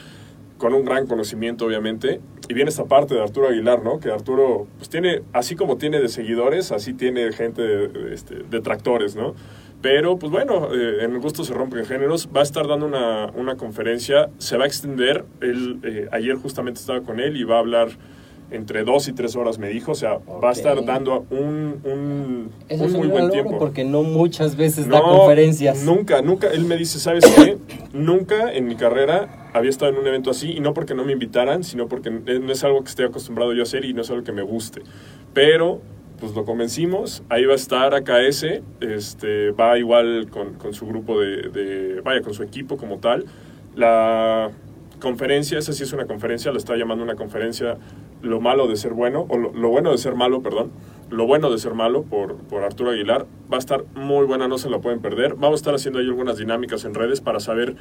con 0.57 0.73
un 0.73 0.85
gran 0.85 1.07
conocimiento, 1.07 1.65
obviamente. 1.65 2.21
Y 2.47 2.53
viene 2.53 2.69
esta 2.69 2.85
parte 2.85 3.15
de 3.15 3.21
Arturo 3.21 3.49
Aguilar, 3.49 3.83
¿no? 3.83 3.99
Que 3.99 4.11
Arturo, 4.11 4.67
pues 4.77 4.89
tiene, 4.89 5.21
así 5.33 5.55
como 5.55 5.77
tiene 5.77 5.99
de 5.99 6.09
seguidores, 6.09 6.71
así 6.71 6.93
tiene 6.93 7.31
gente, 7.31 7.61
de, 7.61 8.13
este, 8.13 8.43
detractores, 8.49 9.15
¿no? 9.15 9.33
Pero, 9.81 10.17
pues 10.17 10.31
bueno, 10.31 10.73
eh, 10.73 11.03
en 11.03 11.11
el 11.11 11.19
gusto 11.19 11.43
se 11.43 11.53
rompen 11.53 11.85
géneros. 11.85 12.29
Va 12.35 12.39
a 12.39 12.43
estar 12.43 12.67
dando 12.67 12.85
una, 12.85 13.27
una 13.35 13.55
conferencia, 13.55 14.29
se 14.37 14.57
va 14.57 14.63
a 14.63 14.67
extender. 14.67 15.25
Eh, 15.41 16.07
ayer 16.11 16.35
justamente 16.35 16.79
estaba 16.79 17.01
con 17.01 17.19
él 17.19 17.37
y 17.37 17.43
va 17.43 17.57
a 17.57 17.59
hablar 17.59 17.89
entre 18.51 18.83
dos 18.83 19.07
y 19.07 19.13
tres 19.13 19.35
horas, 19.35 19.57
me 19.59 19.69
dijo. 19.69 19.91
O 19.91 19.95
sea, 19.95 20.19
va 20.43 20.49
a 20.49 20.51
estar 20.53 20.83
dando 20.85 21.25
un, 21.29 21.79
un, 21.83 22.51
Eso 22.69 22.83
un 22.83 22.89
es 22.89 22.95
muy 22.95 23.07
un 23.07 23.11
buen 23.11 23.29
tiempo. 23.31 23.57
porque 23.57 23.83
no 23.83 24.03
muchas 24.03 24.55
veces 24.55 24.87
da 24.87 24.99
No, 24.99 25.17
conferencias. 25.17 25.83
Nunca, 25.83 26.21
nunca. 26.21 26.47
Él 26.51 26.65
me 26.65 26.77
dice, 26.77 26.99
¿sabes 26.99 27.25
qué? 27.35 27.57
nunca 27.93 28.51
en 28.53 28.67
mi 28.67 28.75
carrera 28.75 29.49
había 29.53 29.69
estado 29.69 29.91
en 29.91 29.97
un 29.97 30.07
evento 30.07 30.29
así 30.31 30.51
y 30.51 30.59
no 30.59 30.73
porque 30.73 30.93
no 30.93 31.05
me 31.05 31.13
invitaran, 31.13 31.63
sino 31.63 31.87
porque 31.87 32.09
no 32.11 32.51
es 32.51 32.63
algo 32.63 32.83
que 32.83 32.89
esté 32.89 33.03
acostumbrado 33.05 33.53
yo 33.53 33.61
a 33.61 33.63
hacer 33.63 33.85
y 33.85 33.93
no 33.93 34.01
es 34.01 34.09
algo 34.09 34.23
que 34.23 34.31
me 34.33 34.41
guste. 34.41 34.81
Pero, 35.33 35.79
pues 36.19 36.33
lo 36.35 36.45
convencimos, 36.45 37.23
ahí 37.29 37.45
va 37.45 37.53
a 37.53 37.55
estar 37.55 37.93
AKS, 37.93 38.45
este, 38.81 39.51
va 39.51 39.77
igual 39.77 40.27
con, 40.29 40.53
con 40.55 40.73
su 40.73 40.85
grupo 40.87 41.19
de, 41.19 41.49
de- 41.49 42.01
vaya, 42.01 42.21
con 42.21 42.33
su 42.33 42.43
equipo 42.43 42.77
como 42.77 42.97
tal. 42.99 43.25
La 43.75 44.51
conferencia, 45.05 45.59
esa 45.59 45.71
sí 45.71 45.83
es 45.83 45.93
una 45.93 46.07
conferencia, 46.07 46.51
lo 46.51 46.57
está 46.57 46.75
llamando 46.75 47.03
una 47.03 47.13
conferencia, 47.15 47.77
lo 48.23 48.41
malo 48.41 48.67
de 48.67 48.75
ser 48.75 48.93
bueno, 48.93 49.27
o 49.29 49.37
lo, 49.37 49.53
lo 49.53 49.69
bueno 49.69 49.91
de 49.91 49.99
ser 49.99 50.15
malo, 50.15 50.41
perdón, 50.41 50.71
lo 51.11 51.27
bueno 51.27 51.51
de 51.51 51.59
ser 51.59 51.75
malo 51.75 52.01
por, 52.01 52.37
por 52.37 52.63
Arturo 52.63 52.89
Aguilar. 52.89 53.27
Va 53.53 53.57
a 53.57 53.59
estar 53.59 53.85
muy 53.93 54.25
buena, 54.25 54.47
no 54.47 54.57
se 54.57 54.67
la 54.67 54.79
pueden 54.79 55.01
perder. 55.01 55.35
Vamos 55.35 55.59
a 55.59 55.61
estar 55.61 55.75
haciendo 55.75 55.99
ahí 55.99 56.05
algunas 56.07 56.37
dinámicas 56.37 56.85
en 56.85 56.95
redes 56.95 57.21
para 57.21 57.39
saber 57.39 57.75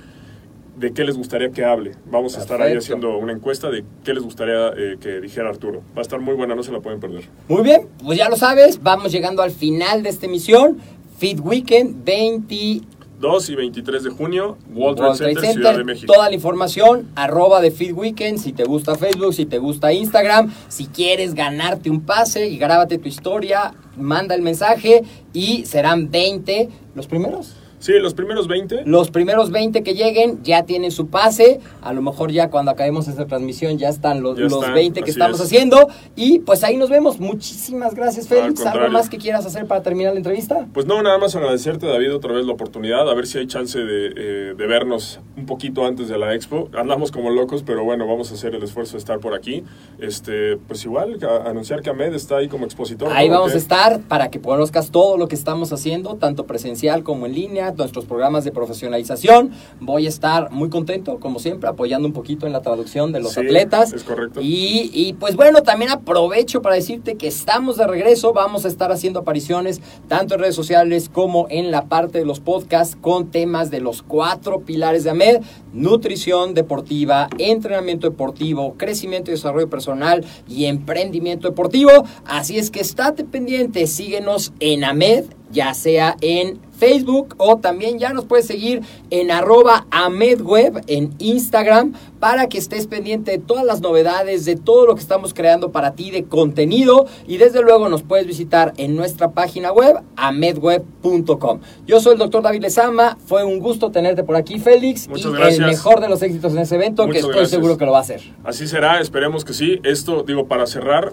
de 0.77 0.93
qué 0.93 1.05
les 1.05 1.17
gustaría 1.17 1.51
que 1.51 1.65
hable. 1.65 1.93
Vamos 2.11 2.37
a 2.37 2.43
estar 2.43 2.61
ahí 2.61 2.77
haciendo 2.77 3.17
una 3.17 3.33
encuesta 3.33 3.71
de 3.71 3.85
qué 4.05 4.13
les 4.13 4.23
gustaría 4.23 4.69
eh, 4.77 4.99
que 5.01 5.23
dijera 5.23 5.49
Arturo. 5.49 5.81
Va 5.97 6.01
a 6.01 6.03
estar 6.03 6.21
muy 6.21 6.35
buena, 6.35 6.55
no 6.55 6.63
se 6.63 6.73
la 6.73 6.81
pueden 6.81 7.01
perder. 7.01 7.25
Muy 7.49 7.63
bien, 7.63 7.89
pues 8.05 8.19
ya 8.19 8.29
lo 8.29 8.37
sabes, 8.37 8.83
vamos 8.83 9.13
llegando 9.13 9.43
al 9.43 9.51
final 9.51 10.03
de 10.03 10.11
esta 10.11 10.27
emisión. 10.27 10.77
Fit 11.17 11.41
Weekend 11.41 12.05
20 12.05 12.81
2 13.21 13.51
y 13.51 13.55
23 13.55 14.03
de 14.03 14.11
junio, 14.11 14.59
World 14.75 15.01
World 15.01 15.19
Trade 15.19 15.35
Center, 15.35 15.53
Ciudad 15.53 15.77
de 15.77 15.85
México. 15.85 16.13
Toda 16.13 16.29
la 16.29 16.35
información, 16.35 17.09
arroba 17.15 17.61
de 17.61 17.71
Fit 17.71 17.93
Weekend, 17.93 18.39
si 18.39 18.53
te 18.53 18.65
gusta 18.65 18.97
Facebook, 18.97 19.35
si 19.35 19.47
te 19.47 19.59
gusta 19.59 19.93
Instagram, 19.93 20.53
si 20.69 20.87
quieres 20.87 21.35
ganarte 21.35 21.91
un 21.91 22.01
pase 22.01 22.49
y 22.49 22.59
grábate 22.59 22.99
tu 22.99 23.09
historia, 23.09 23.75
manda 23.97 24.35
el 24.35 24.43
mensaje 24.43 25.05
y 25.33 25.65
serán 25.65 26.11
20 26.11 26.69
los 26.95 27.07
primeros. 27.07 27.57
Sí, 27.85 27.93
los 28.01 28.15
primeros 28.15 28.49
20. 28.49 28.85
Los 28.87 29.11
primeros 29.11 29.51
20 29.51 29.83
que 29.83 29.93
lleguen 29.93 30.43
ya 30.43 30.63
tienen 30.63 30.91
su 30.91 31.09
pase. 31.09 31.61
A 31.83 31.93
lo 31.93 32.01
mejor 32.01 32.33
ya 32.33 32.49
cuando 32.49 32.71
acabemos 32.71 33.09
esta 33.09 33.27
transmisión 33.27 33.77
ya 33.77 33.91
están 33.91 34.23
los, 34.23 34.39
Ya 34.39 34.45
los 34.45 34.55
están, 34.55 34.73
20 34.73 35.03
que 35.03 35.11
estamos 35.11 35.39
es. 35.39 35.45
haciendo. 35.45 35.89
Y 36.17 36.39
pues 36.39 36.65
ahí 36.65 36.79
nos 36.79 36.89
vemos. 36.89 37.21
Muchísimas 37.21 37.95
gracias, 37.95 38.27
Félix. 38.27 38.65
¿Algo 38.65 38.89
más 38.89 39.11
que 39.11 39.19
quieras 39.19 39.45
hacer 39.45 39.67
para 39.67 39.83
terminar 39.83 40.15
la 40.15 40.19
entrevista? 40.19 40.67
Pues 40.73 40.87
no, 40.87 41.03
nada 41.03 41.19
más 41.19 41.37
agradecerte, 41.37 41.87
David, 41.87 42.15
otra 42.15 42.33
vez 42.33 42.47
la 42.47 42.55
oportunidad, 42.55 43.07
a 43.07 43.13
ver 43.15 43.27
si 43.27 43.37
hay 43.37 43.47
chance 43.47 43.79
de, 43.79 44.07
eh, 44.17 44.55
de 44.57 44.67
vernos 44.67 45.21
un 45.37 45.45
poquito 45.45 45.85
antes 45.85 46.09
de 46.09 46.17
la 46.17 46.35
expo. 46.35 46.71
Andamos 46.73 47.13
como 47.13 47.29
locos, 47.29 47.63
pero 47.67 47.85
bueno, 47.85 48.07
vamos 48.07 48.31
a 48.31 48.35
hacer 48.35 48.55
el 48.55 48.63
esfuerzo 48.63 48.93
de 48.93 49.01
estar 49.01 49.19
por 49.21 49.35
aquí. 49.35 49.63
Este, 49.99 50.57
pues 50.57 50.83
igual, 50.87 51.19
a- 51.23 51.51
anunciar 51.51 51.83
que 51.83 51.91
Ahmed 51.91 52.15
está 52.15 52.39
ahí 52.39 52.49
como 52.49 52.65
expositor. 52.65 53.11
Ahí 53.13 53.29
¿no? 53.29 53.35
vamos 53.35 53.51
¿Qué? 53.53 53.59
a 53.59 53.61
estar 53.61 54.01
para 54.01 54.31
que 54.31 54.41
conozcas 54.41 54.91
todo 54.91 55.19
lo 55.19 55.29
que 55.29 55.35
estamos 55.35 55.71
haciendo, 55.71 56.15
tanto 56.17 56.47
presencial 56.47 57.03
como 57.03 57.27
en 57.27 57.35
línea, 57.35 57.74
nuestros 57.83 58.05
programas 58.05 58.45
de 58.45 58.53
profesionalización. 58.53 59.51
Voy 59.81 60.07
a 60.07 60.09
estar 60.09 60.51
muy 60.51 60.69
contento, 60.71 61.19
como 61.19 61.39
siempre, 61.39 61.69
apoyando 61.69 62.07
un 62.07 62.15
poquito 62.15 62.47
en 62.47 62.53
la 62.53 62.63
traducción 62.63 63.13
de 63.13 63.21
los 63.21 63.33
Sí, 63.33 63.41
atletas. 63.41 63.93
es 63.93 64.05
correcto. 64.05 64.41
Y, 64.41 64.91
y, 64.93 65.15
pues 65.15 65.37
bueno, 65.37 65.63
también 65.63 65.91
aprovecho 65.91 66.63
para 66.63 66.75
decirte 66.77 67.17
que 67.17 67.27
estamos 67.27 67.77
de 67.77 67.87
regreso. 67.87 68.33
Vamos 68.33 68.65
a 68.65 68.69
estar 68.69 68.93
haciendo 68.93 69.21
apariciones 69.21 69.81
tanto 70.09 70.35
en 70.35 70.41
redes 70.41 70.55
sociales 70.55 71.11
como 71.13 71.47
en 71.51 71.71
la 71.71 71.87
parte 71.87 72.19
de 72.19 72.25
los 72.25 72.41
podcasts 72.41 72.97
con 73.01 73.31
temas 73.31 73.71
de 73.71 73.81
los 73.81 74.03
cuatro 74.03 74.61
pilares 74.61 75.05
de 75.05 75.11
AMED: 75.11 75.43
nutrición 75.73 76.55
deportiva, 76.55 77.29
entrenamiento 77.39 78.09
deportivo, 78.09 78.75
crecimiento 78.77 79.31
y 79.31 79.35
desarrollo 79.35 79.69
personal 79.69 80.25
y 80.49 80.67
emprendimiento 80.67 81.49
deportivo. 81.49 81.91
Así 82.25 82.59
es 82.59 82.71
que 82.71 82.81
estate 82.81 83.25
pendiente, 83.25 83.87
síguenos 83.87 84.53
en 84.61 84.85
AMED, 84.85 85.25
ya 85.55 85.73
sea 85.73 86.17
en 86.21 86.61
Facebook 86.77 87.35
o 87.39 87.57
también 87.57 87.99
ya 87.99 88.13
nos 88.13 88.25
puedes 88.25 88.47
seguir 88.47 88.83
en 89.11 89.31
arroba 89.31 89.87
AmedWeb 89.91 90.83
en 90.89 91.15
Instagram 91.19 91.95
para 92.19 92.49
que 92.49 92.59
estés 92.59 92.87
pendiente 92.87 93.31
de 93.31 93.39
todas 93.39 93.65
las 93.65 93.81
novedades, 93.81 94.45
de 94.45 94.57
todo 94.57 94.87
lo 94.87 94.95
que 94.95 95.01
estamos 95.01 95.33
creando 95.33 95.71
para 95.71 95.93
ti 95.93 96.11
de 96.11 96.25
contenido 96.25 97.07
y 97.27 97.37
desde 97.37 97.63
luego 97.63 97.89
nos 97.89 98.03
puedes 98.03 98.27
visitar 98.27 98.75
en 98.77 98.97
nuestra 98.97 99.31
página 99.31 99.73
web 99.73 99.97
amedweb.com. 100.17 101.61
Yo 101.87 102.01
soy 102.01 102.15
el 102.15 102.19
doctor 102.19 102.43
David 102.43 102.63
Lezama, 102.63 103.17
fue 103.25 103.45
un 103.45 103.61
gusto 103.61 103.91
tenerte 103.91 104.25
por 104.25 104.37
aquí 104.37 104.59
Félix 104.59 105.09
Muchas 105.09 105.33
y 105.53 105.55
el 105.55 105.67
mejor 105.67 106.01
de 106.01 106.09
los 106.09 106.23
éxitos 106.23 106.53
en 106.53 106.59
ese 106.59 106.75
evento 106.75 107.07
que 107.07 107.19
estoy 107.19 107.33
gracias. 107.33 107.51
seguro 107.51 107.79
que 107.79 107.85
lo 107.85 107.93
va 107.93 107.99
a 107.99 108.03
hacer. 108.03 108.21
Así 108.43 108.67
será, 108.67 109.01
esperemos 109.01 109.45
que 109.45 109.53
sí. 109.53 109.79
Esto, 109.85 110.25
digo, 110.25 110.47
para 110.49 110.67
cerrar, 110.67 111.13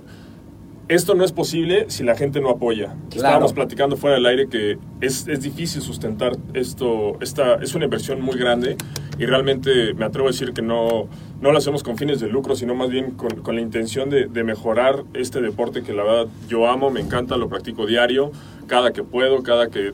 esto 0.92 1.16
no 1.16 1.24
es 1.24 1.32
posible 1.32 1.86
si 1.88 2.04
la 2.04 2.16
gente 2.16 2.42
no 2.42 2.50
apoya. 2.50 2.94
Estábamos 3.16 3.54
platicando 3.54 3.96
fuera 3.96 4.18
del 4.18 4.26
aire 4.26 4.48
que 4.50 4.78
es, 5.00 5.26
es 5.26 5.42
difícil 5.42 5.82
sustentar 5.82 6.34
esto, 6.54 7.18
esta, 7.22 7.56
es 7.56 7.74
una 7.76 7.86
inversión 7.86 8.22
muy 8.22 8.38
grande 8.38 8.76
y 9.18 9.26
realmente 9.26 9.94
me 9.94 10.04
atrevo 10.04 10.28
a 10.28 10.32
decir 10.32 10.52
que 10.52 10.62
no, 10.62 11.08
no 11.40 11.52
lo 11.54 11.58
hacemos 11.58 11.82
con 11.82 11.98
fines 11.98 12.20
de 12.20 12.28
lucro, 12.28 12.58
sino 12.58 12.76
más 12.76 12.90
bien 12.90 13.12
con, 13.12 13.30
con 13.42 13.56
la 13.56 13.62
intención 13.62 14.10
de, 14.10 14.28
de 14.28 14.44
mejorar 14.44 15.06
este 15.14 15.42
deporte 15.42 15.82
que 15.82 15.94
la 15.94 16.04
verdad 16.04 16.28
yo 16.50 16.68
amo, 16.68 16.90
me 16.90 17.00
encanta, 17.00 17.38
lo 17.38 17.48
practico 17.48 17.86
diario, 17.86 18.34
cada 18.68 18.92
que 18.92 19.04
puedo, 19.04 19.44
cada 19.44 19.70
que 19.70 19.94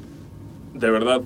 de 0.74 0.90
verdad 0.90 1.22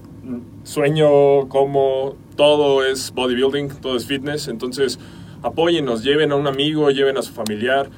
sueño, 0.64 1.48
como, 1.48 2.18
todo 2.36 2.86
es 2.86 3.14
bodybuilding, 3.14 3.70
todo 3.80 3.96
es 3.96 4.06
fitness, 4.06 4.50
entonces 4.50 5.00
apóyennos, 5.44 6.04
lleven 6.04 6.34
a 6.34 6.36
un 6.36 6.48
amigo, 6.48 6.92
lleven 6.92 7.18
a 7.18 7.22
su 7.22 7.32
familiar, 7.32 7.90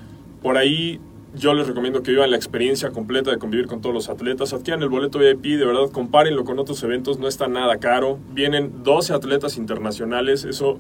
por 0.44 0.58
ahí 0.58 1.00
yo 1.36 1.54
les 1.54 1.68
recomiendo 1.68 2.04
que 2.04 2.12
vivan 2.12 2.30
la 2.30 2.38
experiencia 2.38 2.92
completa 2.92 3.32
de 3.32 3.38
convivir 3.38 3.66
con 3.66 3.82
todos 3.82 3.94
los 3.94 4.10
atletas, 4.10 4.54
adquieran 4.54 4.84
el 4.84 4.90
boleto 4.90 5.20
VIP, 5.20 5.58
de 5.58 5.66
verdad 5.66 5.90
compárenlo 5.92 6.44
con 6.44 6.60
otros 6.60 6.84
eventos, 6.84 7.18
no 7.18 7.28
está 7.28 7.48
nada 7.48 7.78
caro, 7.78 8.20
vienen 8.32 8.84
12 8.84 9.14
atletas 9.14 9.58
internacionales, 9.58 10.46
eso 10.46 10.80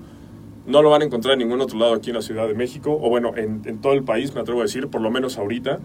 No 0.65 0.81
lo 0.81 0.89
van 0.89 1.01
a 1.01 1.05
encontrar 1.05 1.33
en 1.33 1.39
ningún 1.39 1.59
otro 1.59 1.77
lado 1.77 1.93
aquí 1.93 2.11
en 2.11 2.15
la 2.15 2.21
Ciudad 2.21 2.47
de 2.47 2.53
México, 2.53 2.97
o 3.01 3.09
bueno, 3.09 3.33
en, 3.35 3.81
todo 3.81 3.91
el 3.91 4.03
país, 4.03 4.33
me 4.33 4.39
atrevo 4.39 4.61
a 4.61 4.63
decir, 4.63 4.87
por 4.87 5.01
lo 5.01 5.11
menos 5.11 5.37
ahorita. 5.37 5.79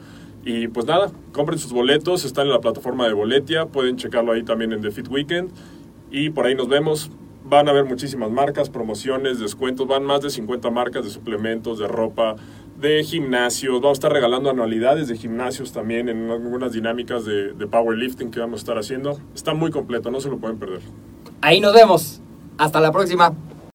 Y 0.44 0.68
pues 0.68 0.86
nada, 0.86 1.10
compren 1.32 1.58
sus 1.58 1.72
boletos, 1.72 2.24
están 2.24 2.46
en 2.46 2.52
la 2.52 2.60
plataforma 2.60 3.08
de 3.08 3.12
Boletia, 3.12 3.66
pueden 3.66 3.96
checarlo 3.96 4.30
ahí 4.30 4.44
también 4.44 4.72
en 4.72 4.80
The 4.80 4.92
Fit 4.92 5.08
Weekend. 5.08 5.50
Y 6.12 6.30
por 6.30 6.46
ahí 6.46 6.54
nos 6.54 6.68
vemos. 6.68 7.10
Van 7.44 7.66
a 7.66 7.72
haber 7.72 7.86
muchísimas 7.86 8.30
marcas, 8.30 8.70
promociones, 8.70 9.40
descuentos, 9.40 9.88
van 9.88 10.04
más 10.04 10.20
de 10.20 10.30
50 10.30 10.70
marcas 10.70 11.02
de 11.02 11.10
suplementos, 11.10 11.78
de 11.78 11.88
ropa, 11.88 12.36
de 12.80 13.02
gimnasios. 13.04 13.74
Vamos 13.80 13.90
a 13.90 13.92
estar 13.98 14.12
regalando 14.12 14.50
anualidades 14.50 15.08
de 15.08 15.16
gimnasios 15.16 15.72
también 15.72 16.08
en 16.08 16.30
algunas 16.30 16.72
dinámicas 16.72 17.24
de, 17.24 17.52
de 17.52 17.66
powerlifting 17.66 18.30
que 18.30 18.40
vamos 18.40 18.60
a 18.60 18.62
estar 18.62 18.78
haciendo. 18.78 19.18
Está 19.34 19.54
muy 19.54 19.70
completo, 19.70 20.10
no 20.10 20.20
se 20.20 20.28
lo 20.28 20.38
pueden 20.38 20.58
perder. 20.58 20.80
Ahí 21.40 21.60
nos 21.60 21.74
vemos. 21.74 22.20
Hasta 22.56 22.80
la 22.80 22.92
próxima. 22.92 23.34